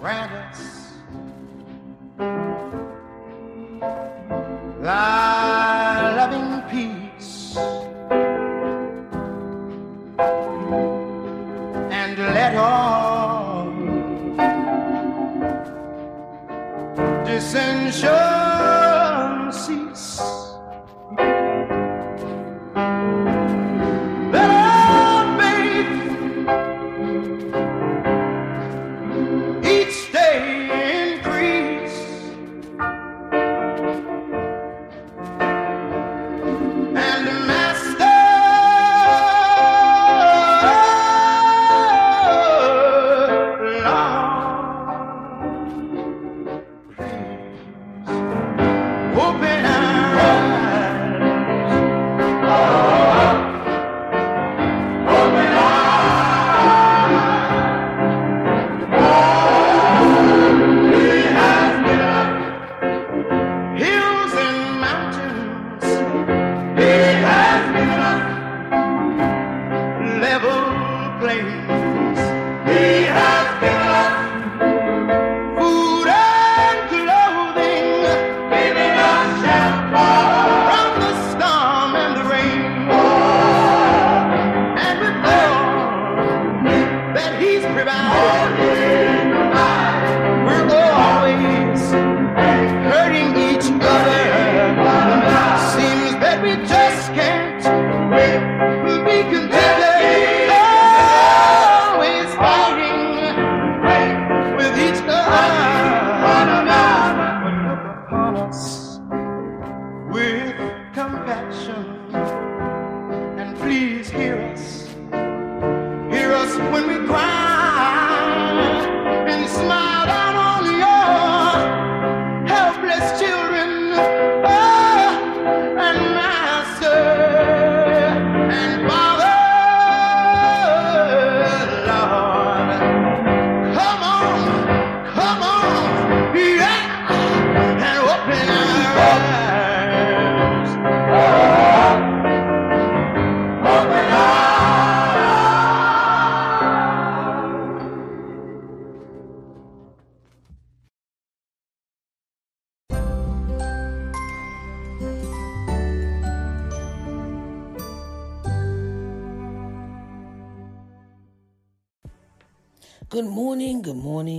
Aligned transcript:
grant 0.00 0.30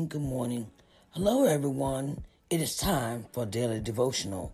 good 0.09 0.21
morning. 0.21 0.65
Hello, 1.11 1.45
everyone. 1.45 2.23
It 2.49 2.61
is 2.61 2.75
time 2.75 3.27
for 3.31 3.45
Daily 3.45 3.79
Devotional. 3.79 4.51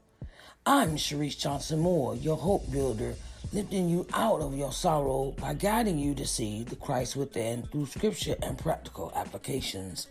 I'm 0.65 0.97
Sharice 0.97 1.39
Johnson 1.39 1.79
Moore, 1.79 2.13
your 2.17 2.35
hope 2.35 2.69
builder, 2.69 3.15
lifting 3.53 3.87
you 3.87 4.05
out 4.13 4.41
of 4.41 4.57
your 4.57 4.73
sorrow 4.73 5.33
by 5.39 5.53
guiding 5.53 5.97
you 5.97 6.13
to 6.15 6.27
see 6.27 6.63
the 6.65 6.75
Christ 6.75 7.15
within 7.15 7.63
through 7.67 7.85
scripture 7.85 8.35
and 8.43 8.57
practical 8.57 9.13
applications. 9.15 10.07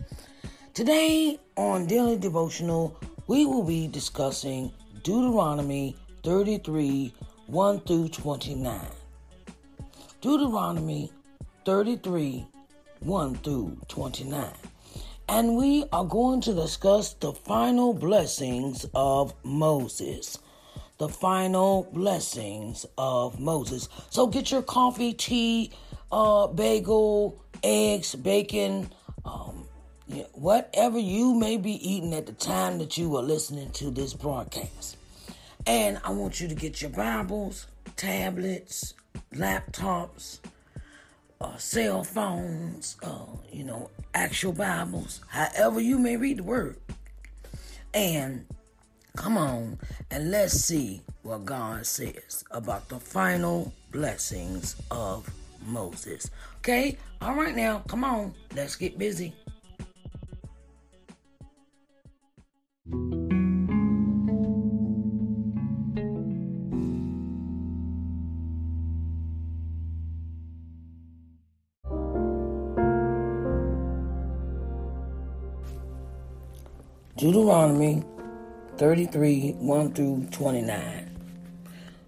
Today 0.73 1.39
on 1.57 1.85
Daily 1.85 2.17
Devotional, 2.17 2.99
we 3.27 3.45
will 3.45 3.63
be 3.63 3.87
discussing 3.87 4.71
Deuteronomy 5.03 5.95
33 6.23 7.13
1 7.45 7.79
through 7.81 8.07
29. 8.07 8.81
Deuteronomy 10.21 11.11
33 11.65 12.47
1 13.01 13.35
through 13.35 13.77
29. 13.87 14.51
And 15.27 15.57
we 15.57 15.85
are 15.91 16.05
going 16.05 16.41
to 16.41 16.53
discuss 16.53 17.13
the 17.13 17.33
final 17.33 17.93
blessings 17.93 18.85
of 18.93 19.33
Moses. 19.43 20.37
The 20.99 21.09
final 21.09 21.89
blessings 21.91 22.85
of 22.97 23.39
Moses. 23.39 23.89
So 24.11 24.27
get 24.27 24.51
your 24.51 24.61
coffee, 24.61 25.13
tea, 25.13 25.71
uh, 26.11 26.47
bagel, 26.47 27.43
eggs, 27.63 28.13
bacon, 28.15 28.91
um, 29.25 29.67
whatever 30.33 30.99
you 30.99 31.33
may 31.33 31.57
be 31.57 31.71
eating 31.71 32.13
at 32.13 32.27
the 32.27 32.33
time 32.33 32.77
that 32.77 32.97
you 32.97 33.15
are 33.17 33.23
listening 33.23 33.71
to 33.71 33.89
this 33.89 34.13
broadcast. 34.13 34.95
And 35.65 35.99
I 36.03 36.11
want 36.11 36.39
you 36.39 36.47
to 36.47 36.55
get 36.55 36.81
your 36.81 36.91
Bibles, 36.91 37.65
tablets, 37.95 38.93
laptops, 39.33 40.39
uh, 41.41 41.57
cell 41.57 42.03
phones, 42.03 42.97
uh, 43.03 43.25
you 43.51 43.63
know, 43.63 43.89
actual 44.13 44.53
Bibles, 44.53 45.21
however 45.27 45.79
you 45.79 45.97
may 45.97 46.17
read 46.17 46.37
the 46.37 46.43
word. 46.43 46.77
And 47.93 48.45
come 49.15 49.37
on 49.37 49.79
and 50.11 50.31
let's 50.31 50.53
see 50.53 51.01
what 51.23 51.45
God 51.45 51.85
says 51.85 52.43
about 52.51 52.89
the 52.89 52.99
final 52.99 53.73
blessings 53.91 54.75
of 54.91 55.29
Moses. 55.65 56.29
Okay? 56.59 56.97
All 57.21 57.35
right, 57.35 57.55
now, 57.55 57.79
come 57.87 58.03
on, 58.03 58.33
let's 58.53 58.75
get 58.75 58.97
busy. 58.97 59.33
Deuteronomy 77.17 78.03
33 78.75 79.53
1 79.59 79.93
through 79.93 80.27
29. 80.31 81.17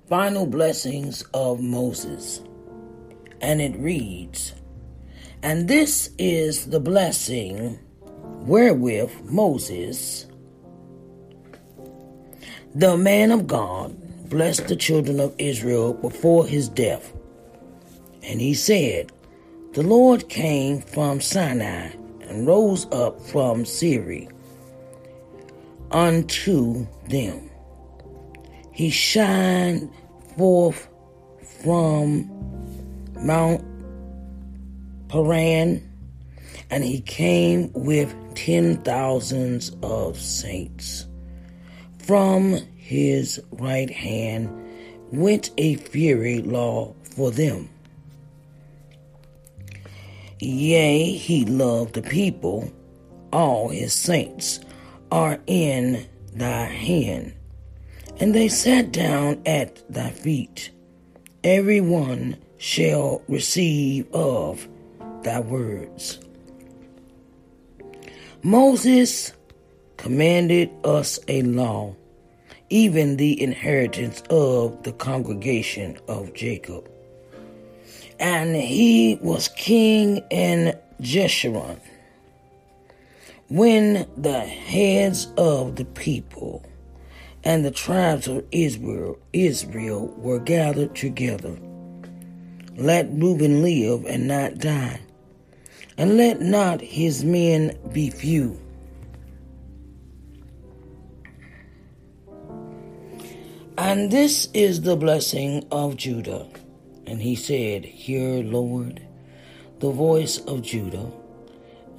Final 0.09 0.45
blessings 0.45 1.21
of 1.33 1.62
Moses. 1.62 2.42
And 3.39 3.62
it 3.62 3.77
reads 3.77 4.54
And 5.42 5.69
this 5.69 6.09
is 6.18 6.65
the 6.65 6.81
blessing 6.81 7.80
wherewith 8.42 9.13
Moses, 9.24 10.25
the 12.75 12.98
man 12.98 13.31
of 13.31 13.48
God, 13.48 13.95
blessed 14.27 14.68
the 14.68 14.75
children 14.75 15.21
of 15.21 15.33
Israel 15.38 15.94
before 15.94 16.45
his 16.45 16.68
death. 16.68 17.13
And 18.24 18.42
he 18.42 18.54
said, 18.54 19.13
The 19.71 19.83
Lord 19.83 20.27
came 20.27 20.81
from 20.81 21.21
Sinai 21.21 21.92
and 22.24 22.45
rose 22.45 22.88
up 22.92 23.21
from 23.21 23.63
Seir 23.63 24.27
unto 25.92 26.88
them. 27.07 27.50
He 28.72 28.89
shined 28.89 29.92
forth 30.38 30.88
from 31.63 32.30
Mount 33.16 33.63
Paran, 35.10 35.81
and 36.69 36.84
he 36.84 37.01
came 37.01 37.72
with 37.74 38.13
ten 38.36 38.78
thousands 38.84 39.75
of 39.81 40.19
saints. 40.19 41.07
From 42.00 42.60
his 42.75 43.42
right 43.51 43.90
hand 43.90 44.50
went 45.12 45.51
a 45.57 45.75
fury 45.75 46.42
law 46.42 46.94
for 47.16 47.31
them. 47.31 47.69
Yea, 50.40 51.12
he 51.13 51.45
loved 51.45 51.95
the 51.95 52.01
people, 52.01 52.72
all 53.33 53.69
his 53.69 53.92
saints 53.94 54.60
are 55.12 55.39
in 55.48 56.07
thy 56.33 56.65
hand. 56.65 57.33
And 58.19 58.33
they 58.33 58.48
sat 58.48 58.92
down 58.92 59.42
at 59.45 59.83
thy 59.92 60.09
feet. 60.09 60.71
Every 61.44 61.81
one 61.81 62.38
shall 62.57 63.21
receive 63.27 64.12
of 64.13 64.68
thy 65.24 65.39
words. 65.39 66.19
Moses 68.44 69.33
commanded 69.98 70.69
us 70.83 71.19
a 71.27 71.42
law, 71.42 71.95
even 72.69 73.18
the 73.18 73.42
inheritance 73.42 74.21
of 74.30 74.83
the 74.83 74.94
congregation 74.94 75.98
of 76.07 76.33
Jacob. 76.33 76.89
And 78.19 78.56
he 78.56 79.19
was 79.21 79.48
king 79.50 80.24
in 80.31 80.77
Jeshurun. 81.01 81.80
When 83.50 84.06
the 84.18 84.42
heads 84.42 85.32
of 85.38 85.78
the 85.78 85.86
people 85.86 86.66
and 87.46 87.64
the 87.64 87.72
tribes 87.72 88.28
of 88.28 88.44
Israel, 88.52 89.18
Israel 89.32 90.08
were 90.18 90.40
gathered 90.40 90.94
together, 90.96 91.58
let 92.76 93.08
Reuben 93.10 93.62
live 93.62 94.06
and 94.06 94.28
not 94.28 94.58
die, 94.58 95.00
and 95.98 96.18
let 96.18 96.42
not 96.42 96.82
his 96.82 97.24
men 97.24 97.78
be 97.94 98.10
few. 98.10 98.60
And 103.78 104.12
this 104.12 104.50
is 104.54 104.82
the 104.82 104.98
blessing 104.98 105.66
of 105.72 105.96
Judah. 105.96 106.48
And 107.06 107.22
he 107.22 107.36
said, 107.36 107.86
Hear, 107.86 108.44
Lord, 108.44 109.08
the 109.80 109.92
voice 109.92 110.40
of 110.40 110.64
Judah, 110.64 111.10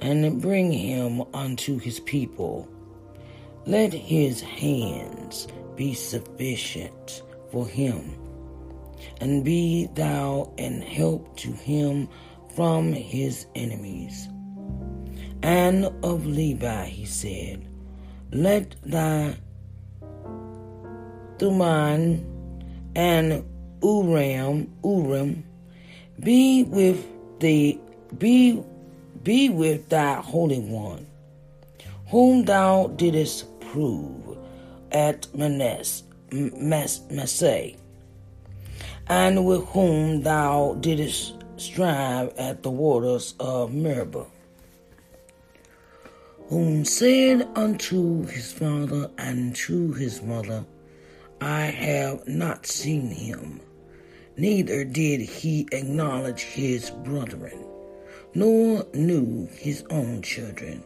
and 0.01 0.41
bring 0.41 0.71
him 0.71 1.23
unto 1.33 1.77
his 1.77 1.99
people. 2.01 2.67
Let 3.65 3.93
his 3.93 4.41
hands 4.41 5.47
be 5.75 5.93
sufficient 5.93 7.23
for 7.51 7.67
him, 7.67 8.15
and 9.21 9.43
be 9.43 9.87
thou 9.93 10.53
an 10.57 10.81
help 10.81 11.37
to 11.37 11.51
him 11.51 12.07
from 12.55 12.93
his 12.93 13.45
enemies. 13.55 14.29
And 15.41 15.85
of 16.03 16.25
Levi 16.25 16.85
he 16.85 17.05
said, 17.05 17.67
Let 18.31 18.75
thy 18.83 19.37
Thummim 21.37 22.25
and 22.95 23.45
Urim, 23.81 24.73
Urim, 24.83 25.45
be 26.19 26.63
with 26.63 27.05
the 27.39 27.79
be 28.17 28.61
be 29.23 29.49
with 29.49 29.89
thy 29.89 30.15
holy 30.15 30.59
one, 30.59 31.05
whom 32.07 32.45
thou 32.45 32.87
didst 32.95 33.47
prove 33.59 34.37
at 34.91 35.27
Manes, 35.35 36.03
Massah, 36.31 37.71
and 39.07 39.45
with 39.45 39.65
whom 39.67 40.21
thou 40.21 40.75
didst 40.79 41.35
strive 41.57 42.33
at 42.37 42.63
the 42.63 42.71
waters 42.71 43.35
of 43.39 43.73
Meribah, 43.73 44.25
whom 46.47 46.85
said 46.85 47.47
unto 47.55 48.25
his 48.25 48.51
father 48.51 49.11
and 49.17 49.55
to 49.55 49.93
his 49.93 50.21
mother, 50.21 50.65
I 51.41 51.65
have 51.65 52.27
not 52.27 52.65
seen 52.65 53.09
him 53.09 53.61
neither 54.39 54.85
did 54.85 55.19
he 55.19 55.67
acknowledge 55.73 56.41
his 56.41 56.91
brethren, 56.91 57.68
nor 58.33 58.85
knew 58.93 59.47
his 59.53 59.83
own 59.89 60.21
children. 60.21 60.83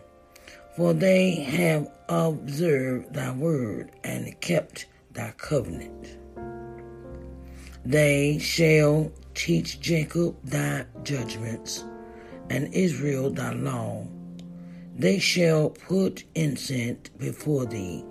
For 0.75 0.93
they 0.93 1.31
have 1.31 1.91
observed 2.09 3.13
thy 3.13 3.31
word 3.31 3.91
and 4.03 4.39
kept 4.41 4.87
thy 5.11 5.31
covenant. 5.37 6.17
They 7.85 8.39
shall 8.39 9.11
teach 9.35 9.79
Jacob 9.79 10.35
thy 10.43 10.85
judgments, 11.03 11.83
and 12.49 12.73
Israel 12.73 13.29
thy 13.29 13.51
law. 13.51 14.07
They 14.95 15.19
shall 15.19 15.69
put 15.69 16.23
incense 16.35 17.09
before 17.17 17.65
thee, 17.65 18.03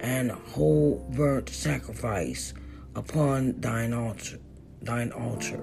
and 0.00 0.30
whole 0.30 1.06
burnt 1.14 1.48
sacrifice 1.48 2.54
upon 2.94 3.60
thine 3.60 3.92
altar 3.92 4.38
thine 4.82 5.12
altar. 5.12 5.60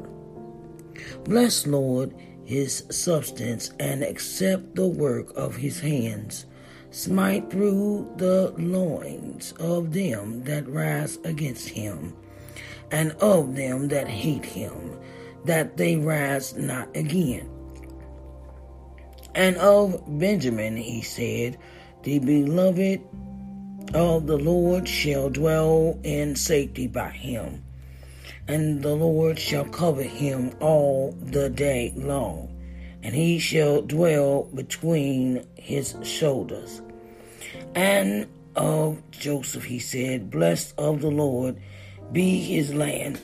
Bless, 1.23 1.65
Lord, 1.65 2.13
his 2.45 2.83
substance, 2.89 3.71
and 3.79 4.03
accept 4.03 4.75
the 4.75 4.87
work 4.87 5.35
of 5.35 5.55
his 5.55 5.79
hands. 5.79 6.45
Smite 6.91 7.49
through 7.49 8.09
the 8.17 8.53
loins 8.57 9.51
of 9.59 9.91
them 9.91 10.43
that 10.43 10.67
rise 10.69 11.17
against 11.25 11.67
him, 11.67 12.15
and 12.91 13.11
of 13.13 13.55
them 13.55 13.89
that 13.89 14.07
hate 14.07 14.45
him, 14.45 14.97
that 15.43 15.75
they 15.75 15.97
rise 15.97 16.55
not 16.55 16.95
again. 16.95 17.49
And 19.33 19.57
of 19.57 20.01
Benjamin 20.07 20.77
he 20.77 21.01
said, 21.01 21.57
The 22.03 22.19
beloved 22.19 23.01
of 23.93 24.27
the 24.27 24.37
Lord 24.37 24.87
shall 24.87 25.29
dwell 25.29 25.99
in 26.03 26.35
safety 26.35 26.87
by 26.87 27.09
him 27.09 27.64
and 28.47 28.83
the 28.83 28.95
Lord 28.95 29.39
shall 29.39 29.65
cover 29.65 30.03
him 30.03 30.51
all 30.59 31.11
the 31.21 31.49
day 31.49 31.93
long, 31.95 32.55
and 33.01 33.15
he 33.15 33.39
shall 33.39 33.81
dwell 33.81 34.43
between 34.53 35.45
his 35.55 35.95
shoulders. 36.03 36.81
And 37.73 38.27
of 38.55 39.01
Joseph 39.11 39.65
he 39.65 39.79
said, 39.79 40.29
Blessed 40.31 40.73
of 40.77 41.01
the 41.01 41.11
Lord 41.11 41.57
be 42.11 42.39
his 42.39 42.73
land. 42.73 43.19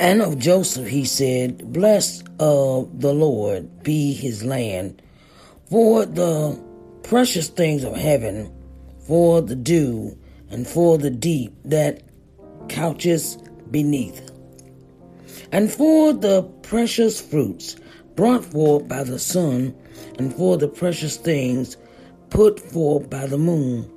And 0.00 0.22
of 0.22 0.38
Joseph 0.38 0.88
he 0.88 1.04
said, 1.04 1.72
Blessed 1.72 2.26
of 2.40 3.00
the 3.00 3.14
Lord 3.14 3.84
be 3.84 4.12
his 4.12 4.44
land, 4.44 5.00
for 5.70 6.04
the 6.04 6.60
precious 7.04 7.48
things 7.48 7.84
of 7.84 7.94
heaven, 7.94 8.52
for 9.06 9.40
the 9.40 9.54
dew, 9.54 10.18
and 10.50 10.66
for 10.66 10.98
the 10.98 11.10
deep 11.10 11.54
that 11.64 12.02
couches 12.68 13.38
beneath, 13.70 14.30
and 15.52 15.70
for 15.70 16.12
the 16.12 16.42
precious 16.62 17.20
fruits 17.20 17.76
brought 18.16 18.44
forth 18.44 18.88
by 18.88 19.04
the 19.04 19.18
sun, 19.18 19.74
and 20.18 20.34
for 20.34 20.56
the 20.56 20.68
precious 20.68 21.16
things 21.16 21.76
put 22.30 22.58
forth 22.58 23.08
by 23.08 23.26
the 23.26 23.38
moon, 23.38 23.88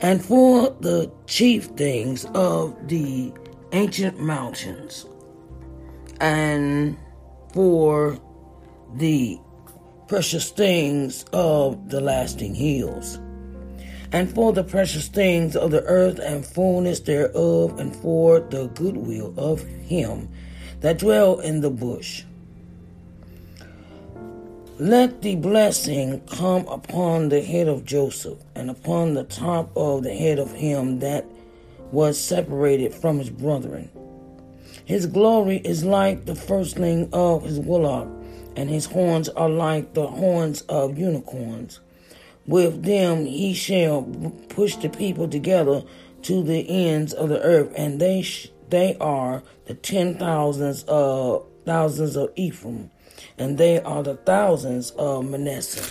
and 0.00 0.24
for 0.24 0.74
the 0.80 1.12
chief 1.26 1.66
things 1.76 2.24
of 2.34 2.74
the 2.88 3.30
ancient 3.72 4.18
mountains 4.18 5.04
and 6.20 6.96
for 7.52 8.18
the 8.94 9.38
precious 10.06 10.50
things 10.50 11.24
of 11.32 11.90
the 11.90 12.00
lasting 12.00 12.54
hills, 12.54 13.18
and 14.12 14.34
for 14.34 14.52
the 14.52 14.64
precious 14.64 15.08
things 15.08 15.54
of 15.54 15.70
the 15.70 15.82
earth 15.84 16.18
and 16.18 16.44
fullness 16.44 17.00
thereof, 17.00 17.78
and 17.78 17.94
for 17.96 18.40
the 18.40 18.68
goodwill 18.68 19.34
of 19.36 19.62
him 19.62 20.28
that 20.80 20.98
dwell 20.98 21.40
in 21.40 21.60
the 21.60 21.70
bush. 21.70 22.24
let 24.78 25.22
the 25.22 25.34
blessing 25.34 26.20
come 26.28 26.66
upon 26.68 27.28
the 27.28 27.42
head 27.42 27.66
of 27.66 27.84
Joseph 27.84 28.38
and 28.54 28.70
upon 28.70 29.14
the 29.14 29.24
top 29.24 29.76
of 29.76 30.04
the 30.04 30.14
head 30.14 30.38
of 30.38 30.52
him 30.52 31.00
that 31.00 31.26
was 31.90 32.18
separated 32.20 32.94
from 32.94 33.18
his 33.18 33.28
brethren. 33.28 33.90
His 34.88 35.04
glory 35.04 35.58
is 35.58 35.84
like 35.84 36.24
the 36.24 36.34
firstling 36.34 37.10
of 37.12 37.42
his 37.42 37.60
willock, 37.60 38.08
and 38.56 38.70
his 38.70 38.86
horns 38.86 39.28
are 39.28 39.50
like 39.50 39.92
the 39.92 40.06
horns 40.06 40.62
of 40.62 40.96
unicorns. 40.96 41.80
With 42.46 42.84
them 42.84 43.26
he 43.26 43.52
shall 43.52 44.04
push 44.48 44.76
the 44.76 44.88
people 44.88 45.28
together 45.28 45.82
to 46.22 46.42
the 46.42 46.66
ends 46.86 47.12
of 47.12 47.28
the 47.28 47.38
earth, 47.42 47.70
and 47.76 48.00
they 48.00 48.22
sh- 48.22 48.48
they 48.70 48.96
are 48.98 49.42
the 49.66 49.74
ten 49.74 50.16
thousands 50.16 50.84
of 50.84 51.44
thousands 51.66 52.16
of 52.16 52.32
Ephraim, 52.34 52.90
and 53.36 53.58
they 53.58 53.82
are 53.82 54.02
the 54.02 54.16
thousands 54.16 54.92
of 54.92 55.28
Manasseh. 55.28 55.84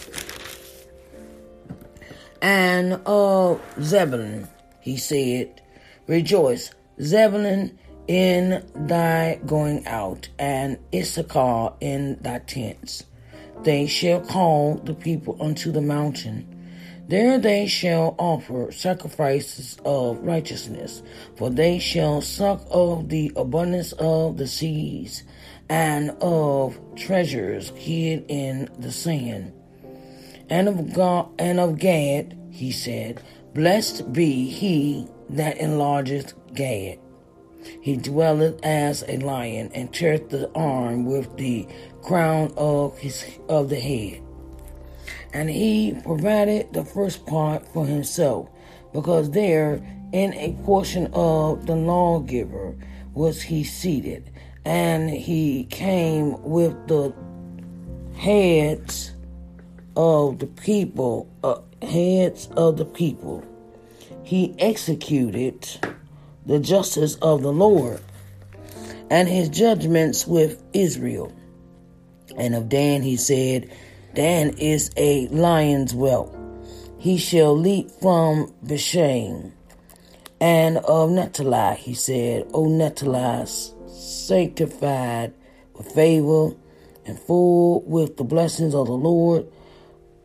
And 2.41 2.93
of 3.05 3.61
Zebulun, 3.79 4.47
he 4.81 4.97
said, 4.97 5.61
Rejoice, 6.07 6.71
Zebulun, 6.99 7.77
in 8.07 8.65
thy 8.75 9.39
going 9.45 9.85
out, 9.87 10.29
and 10.39 10.77
Issachar 10.93 11.73
in 11.81 12.17
thy 12.21 12.39
tents. 12.39 13.03
They 13.63 13.87
shall 13.87 14.21
call 14.21 14.75
the 14.75 14.93
people 14.93 15.37
unto 15.41 15.71
the 15.71 15.81
mountain. 15.81 16.53
There 17.07 17.39
they 17.39 17.67
shall 17.67 18.15
offer 18.17 18.71
sacrifices 18.71 19.77
of 19.85 20.19
righteousness, 20.19 21.01
for 21.35 21.49
they 21.49 21.79
shall 21.79 22.21
suck 22.21 22.65
of 22.69 23.09
the 23.09 23.31
abundance 23.35 23.93
of 23.93 24.37
the 24.37 24.47
seas 24.47 25.23
and 25.69 26.11
of 26.21 26.79
treasures 26.95 27.69
hid 27.69 28.25
in 28.27 28.69
the 28.77 28.91
sand. 28.91 29.53
And 30.49 30.67
of 30.67 30.93
God 30.93 31.29
and 31.39 31.59
of 31.59 31.77
Gad, 31.77 32.37
he 32.51 32.71
said, 32.71 33.21
Blessed 33.53 34.13
be 34.13 34.49
he 34.49 35.07
that 35.29 35.57
enlargeth 35.59 36.33
Gad. 36.53 36.99
He 37.81 37.97
dwelleth 37.97 38.59
as 38.63 39.03
a 39.07 39.17
lion, 39.17 39.71
and 39.73 39.93
teareth 39.93 40.29
the 40.29 40.49
arm 40.53 41.05
with 41.05 41.35
the 41.37 41.67
crown 42.01 42.53
of 42.57 42.97
his 42.97 43.25
of 43.49 43.69
the 43.69 43.79
head. 43.79 44.21
And 45.33 45.49
he 45.49 45.97
provided 46.03 46.73
the 46.73 46.85
first 46.85 47.25
part 47.25 47.67
for 47.73 47.85
himself, 47.85 48.49
because 48.93 49.31
there 49.31 49.81
in 50.13 50.33
a 50.33 50.53
portion 50.63 51.09
of 51.13 51.65
the 51.65 51.75
lawgiver 51.75 52.75
was 53.13 53.41
he 53.41 53.63
seated, 53.63 54.31
and 54.65 55.09
he 55.09 55.65
came 55.65 56.41
with 56.43 56.73
the 56.87 57.13
heads 58.15 59.11
of 59.95 60.39
the 60.39 60.47
people, 60.47 61.27
uh, 61.43 61.59
heads 61.81 62.47
of 62.55 62.77
the 62.77 62.85
people. 62.85 63.43
He 64.23 64.55
executed 64.59 65.67
the 66.47 66.59
justice 66.59 67.15
of 67.15 67.41
the 67.41 67.51
Lord 67.51 68.01
and 69.09 69.27
his 69.27 69.49
judgments 69.49 70.25
with 70.25 70.63
Israel. 70.73 71.31
And 72.37 72.55
of 72.55 72.69
Dan 72.69 73.01
he 73.01 73.17
said, 73.17 73.69
Dan 74.15 74.57
is 74.57 74.89
a 74.95 75.27
lion's 75.27 75.91
whelp. 75.91 76.33
He 76.97 77.17
shall 77.17 77.55
leap 77.55 77.91
from 77.91 78.53
Bashan. 78.63 79.53
And 80.39 80.77
of 80.77 81.11
Naphtali 81.11 81.75
he 81.77 81.93
said, 81.93 82.47
O 82.53 82.67
Naphtali, 82.67 83.45
sanctified 83.87 85.33
with 85.73 85.91
favor 85.91 86.51
and 87.05 87.19
full 87.19 87.81
with 87.81 88.15
the 88.15 88.23
blessings 88.23 88.73
of 88.73 88.87
the 88.87 88.93
Lord, 88.93 89.47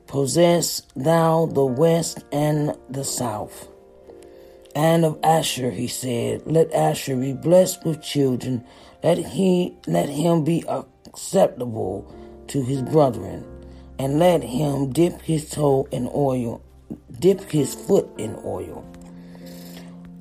possess 0.07 0.83
thou 0.95 1.47
the 1.47 1.65
west 1.65 2.25
and 2.31 2.77
the 2.89 3.05
south 3.05 3.72
and 4.75 5.05
of 5.05 5.19
Asher, 5.23 5.71
he 5.71 5.87
said, 5.87 6.43
Let 6.47 6.73
Asher 6.73 7.17
be 7.17 7.33
blessed 7.33 7.85
with 7.85 8.03
children, 8.03 8.65
let 9.03 9.19
he 9.19 9.77
let 9.87 10.09
him 10.09 10.45
be 10.45 10.65
acceptable 10.69 12.13
to 12.49 12.63
his 12.63 12.83
brethren, 12.83 13.45
and 13.99 14.19
let 14.19 14.43
him 14.43 14.93
dip 14.93 15.21
his 15.23 15.51
toe 15.51 15.87
in 15.91 16.09
oil, 16.15 16.63
dip 17.19 17.41
his 17.51 17.75
foot 17.75 18.09
in 18.19 18.39
oil. 18.45 18.85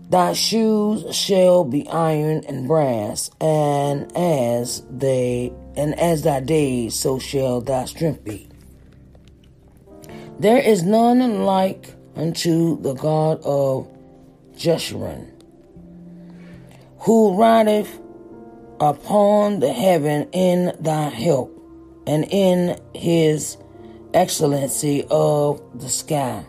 Thy 0.09 0.33
shoes 0.33 1.15
shall 1.15 1.63
be 1.63 1.87
iron 1.87 2.43
and 2.47 2.67
brass, 2.67 3.31
and 3.39 4.11
as 4.15 4.83
they 4.89 5.53
and 5.77 5.97
as 5.97 6.23
thy 6.23 6.41
days, 6.41 6.95
so 6.95 7.17
shall 7.17 7.61
thy 7.61 7.85
strength 7.85 8.23
be. 8.25 8.49
There 10.37 10.57
is 10.57 10.83
none 10.83 11.43
like 11.43 11.93
unto 12.15 12.81
the 12.81 12.93
God 12.93 13.39
of 13.43 13.87
Jeshurun, 14.61 15.27
who 16.99 17.35
rideth 17.35 17.99
upon 18.79 19.59
the 19.59 19.73
heaven 19.73 20.29
in 20.33 20.75
thy 20.79 21.09
help, 21.09 21.57
and 22.05 22.25
in 22.29 22.79
his 22.93 23.57
excellency 24.13 25.03
of 25.09 25.61
the 25.79 25.89
sky. 25.89 26.45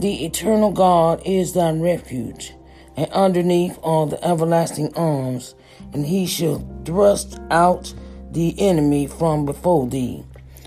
The 0.00 0.26
eternal 0.26 0.70
God 0.70 1.22
is 1.24 1.54
thy 1.54 1.72
refuge, 1.72 2.52
and 2.94 3.10
underneath 3.12 3.78
are 3.82 4.06
the 4.06 4.22
everlasting 4.22 4.94
arms, 4.94 5.54
and 5.94 6.04
he 6.04 6.26
shall 6.26 6.66
thrust 6.84 7.38
out 7.50 7.94
the 8.30 8.54
enemy 8.60 9.06
from 9.06 9.46
before 9.46 9.86
thee, 9.86 10.24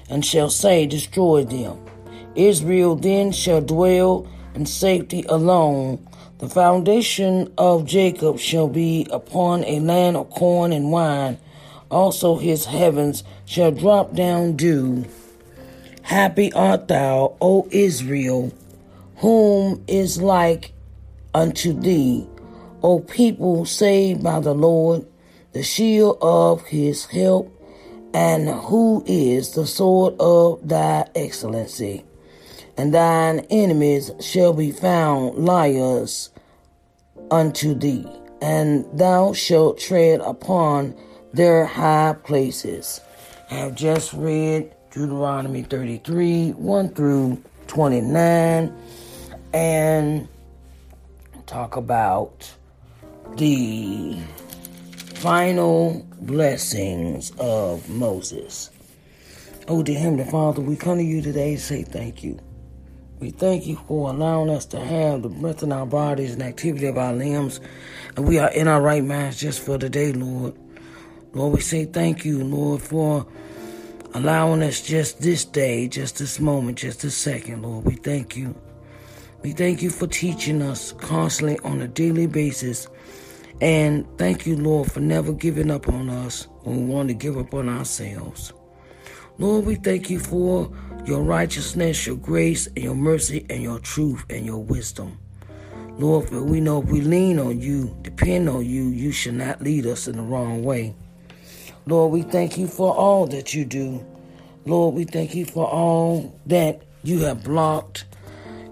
and 0.10 0.26
shall 0.26 0.50
say, 0.50 0.88
Destroy 0.88 1.44
them. 1.44 1.86
Israel 2.34 2.96
then 2.96 3.32
shall 3.32 3.62
dwell 3.62 4.28
in 4.56 4.66
safety 4.66 5.24
alone. 5.28 6.08
The 6.38 6.50
foundation 6.50 7.54
of 7.58 7.86
Jacob 7.86 8.40
shall 8.40 8.68
be 8.68 9.08
upon 9.10 9.64
a 9.64 9.80
land 9.80 10.18
of 10.18 10.30
corn 10.30 10.74
and 10.74 10.92
wine. 10.92 11.38
Also 11.90 12.36
his 12.36 12.66
heavens 12.66 13.24
shall 13.46 13.72
drop 13.72 14.14
down 14.14 14.58
dew. 14.58 15.06
Happy 16.02 16.52
art 16.52 16.90
thou, 16.90 17.38
O 17.40 17.70
Israel, 17.72 18.52
whom 19.18 19.82
is 19.88 20.22
like 20.22 20.74
unto 21.34 21.72
thee, 21.72 22.28
O 22.84 23.00
people 23.00 23.66
saved 23.66 24.22
by 24.22 24.42
the 24.42 24.54
Lord, 24.54 25.06
the 25.54 25.64
shield 25.64 26.18
of 26.22 26.66
his 26.66 27.06
help, 27.06 27.50
and 28.14 28.50
who 28.50 29.06
is 29.08 29.54
the 29.54 29.66
sword 29.66 30.16
of 30.20 30.68
thy 30.68 31.08
excellency 31.16 32.04
and 32.78 32.94
thine 32.94 33.40
enemies 33.50 34.12
shall 34.20 34.54
be 34.54 34.72
found 34.72 35.36
liars 35.36 36.30
unto 37.32 37.74
thee, 37.74 38.08
and 38.42 38.86
thou 38.98 39.34
shalt 39.34 39.80
tread 39.80 40.20
upon 40.22 40.96
their 41.34 41.66
high 41.66 42.16
places. 42.24 43.02
I 43.50 43.56
have 43.56 43.76
just 43.76 44.14
read 44.14 44.74
Deuteronomy 44.92 45.64
33 45.64 46.52
1 46.52 46.90
through 46.90 47.42
29 47.68 48.76
and 49.54 50.28
talk 51.46 51.76
about 51.76 52.52
the 53.38 54.18
final 55.16 56.06
blessings 56.22 57.32
of 57.38 57.90
Moses. 57.90 58.72
Oh, 59.68 59.82
dear 59.82 60.00
Heavenly 60.00 60.26
Father, 60.26 60.62
we 60.62 60.76
come 60.76 60.98
to 60.98 61.04
you 61.04 61.22
today 61.22 61.56
to 61.56 61.62
say 61.62 61.84
thank 61.84 62.24
you. 62.24 62.40
We 63.20 63.32
thank 63.32 63.66
you 63.66 63.78
for 63.88 64.10
allowing 64.10 64.50
us 64.50 64.66
to 64.68 64.80
have 64.80 65.22
the 65.22 65.30
breath 65.30 65.64
in 65.64 65.72
our 65.72 65.86
bodies 65.86 66.34
and 66.34 66.44
activity 66.44 66.86
of 66.88 66.98
our 66.98 67.14
limbs. 67.14 67.62
And 68.18 68.28
we 68.28 68.40
are 68.40 68.52
in 68.52 68.68
our 68.68 68.82
right 68.82 69.04
minds 69.04 69.40
just 69.40 69.62
for 69.62 69.78
today, 69.78 70.12
Lord. 70.12 70.54
Lord, 71.34 71.54
we 71.54 71.62
say 71.62 71.86
thank 71.86 72.26
you, 72.26 72.44
Lord, 72.44 72.82
for 72.82 73.26
allowing 74.14 74.64
us 74.64 74.82
just 74.82 75.22
this 75.22 75.46
day, 75.46 75.88
just 75.88 76.18
this 76.18 76.42
moment, 76.42 76.78
just 76.78 77.02
this 77.04 77.16
second, 77.16 77.62
Lord. 77.62 77.86
We 77.86 77.96
thank 77.96 78.36
you. 78.36 78.54
We 79.44 79.52
thank 79.54 79.82
you 79.82 79.92
for 79.92 80.08
teaching 80.08 80.62
us 80.62 80.92
constantly 80.92 81.58
on 81.60 81.82
a 81.82 81.88
daily 81.88 82.28
basis. 82.28 82.88
And 83.62 84.06
thank 84.18 84.46
you, 84.46 84.58
Lord, 84.58 84.92
for 84.92 85.00
never 85.00 85.32
giving 85.32 85.72
up 85.72 85.88
on 85.88 86.10
us 86.10 86.48
when 86.64 86.88
we 86.88 86.94
want 86.94 87.08
to 87.10 87.14
give 87.14 87.38
up 87.38 87.54
on 87.54 87.70
ourselves. 87.70 88.52
Lord, 89.38 89.66
we 89.66 89.76
thank 89.76 90.10
you 90.10 90.20
for 90.20 90.72
your 91.06 91.22
righteousness, 91.22 92.08
your 92.08 92.16
grace, 92.16 92.68
and 92.68 92.78
your 92.78 92.96
mercy, 92.96 93.46
and 93.50 93.62
your 93.62 93.80
truth, 93.80 94.24
and 94.30 94.46
your 94.46 94.64
wisdom. 94.64 95.20
Lord, 95.98 96.30
for 96.30 96.42
we 96.42 96.62
know 96.62 96.82
if 96.82 96.90
we 96.90 97.02
lean 97.02 97.38
on 97.40 97.60
you, 97.60 97.98
depend 98.02 98.48
on 98.48 98.66
you, 98.66 98.86
you 98.86 99.12
shall 99.12 99.34
not 99.34 99.62
lead 99.62 99.86
us 99.88 100.08
in 100.08 100.16
the 100.16 100.24
wrong 100.24 100.64
way. 100.64 100.96
Lord, 101.86 102.14
we 102.14 102.22
thank 102.22 102.58
you 102.58 102.68
for 102.68 102.96
all 102.96 103.28
that 103.28 103.54
you 103.54 103.66
do. 103.66 104.06
Lord, 104.66 104.96
we 104.96 105.04
thank 105.04 105.36
you 105.36 105.46
for 105.46 105.68
all 105.68 106.40
that 106.46 106.84
you 107.04 107.20
have 107.20 107.44
blocked. 107.44 108.06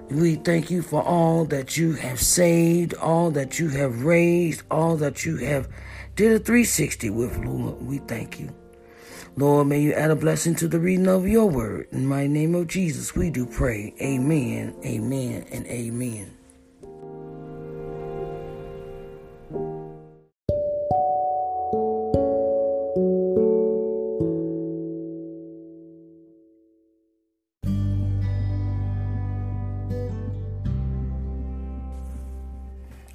We 0.10 0.36
thank 0.36 0.72
you 0.72 0.82
for 0.82 1.04
all 1.04 1.44
that 1.46 1.76
you 1.76 1.94
have 1.94 2.22
saved, 2.22 2.94
all 2.96 3.32
that 3.32 3.60
you 3.60 3.68
have 3.70 4.04
raised, 4.04 4.64
all 4.72 4.96
that 4.98 5.26
you 5.26 5.38
have 5.38 5.68
did 6.16 6.32
a 6.32 6.40
360 6.40 7.10
with, 7.10 7.38
Lord. 7.38 7.82
We 7.82 7.98
thank 8.00 8.40
you. 8.40 8.54
Lord, 9.36 9.68
may 9.68 9.82
you 9.82 9.94
add 9.94 10.12
a 10.12 10.16
blessing 10.16 10.54
to 10.56 10.68
the 10.68 10.80
reading 10.80 11.08
of 11.08 11.28
your 11.28 11.50
word. 11.50 11.88
In 11.92 12.06
my 12.06 12.28
name 12.28 12.54
of 12.54 12.68
Jesus, 12.68 13.16
we 13.16 13.32
do 13.32 13.48
pray. 13.48 13.96
Amen, 14.00 14.76
amen, 14.86 15.46
and 15.52 15.66
amen. 15.66 16.38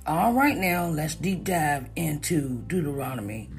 All 0.04 0.32
right, 0.32 0.56
now 0.56 0.88
let's 0.88 1.14
deep 1.14 1.44
dive 1.44 1.90
into 1.94 2.64
Deuteronomy 2.66 3.50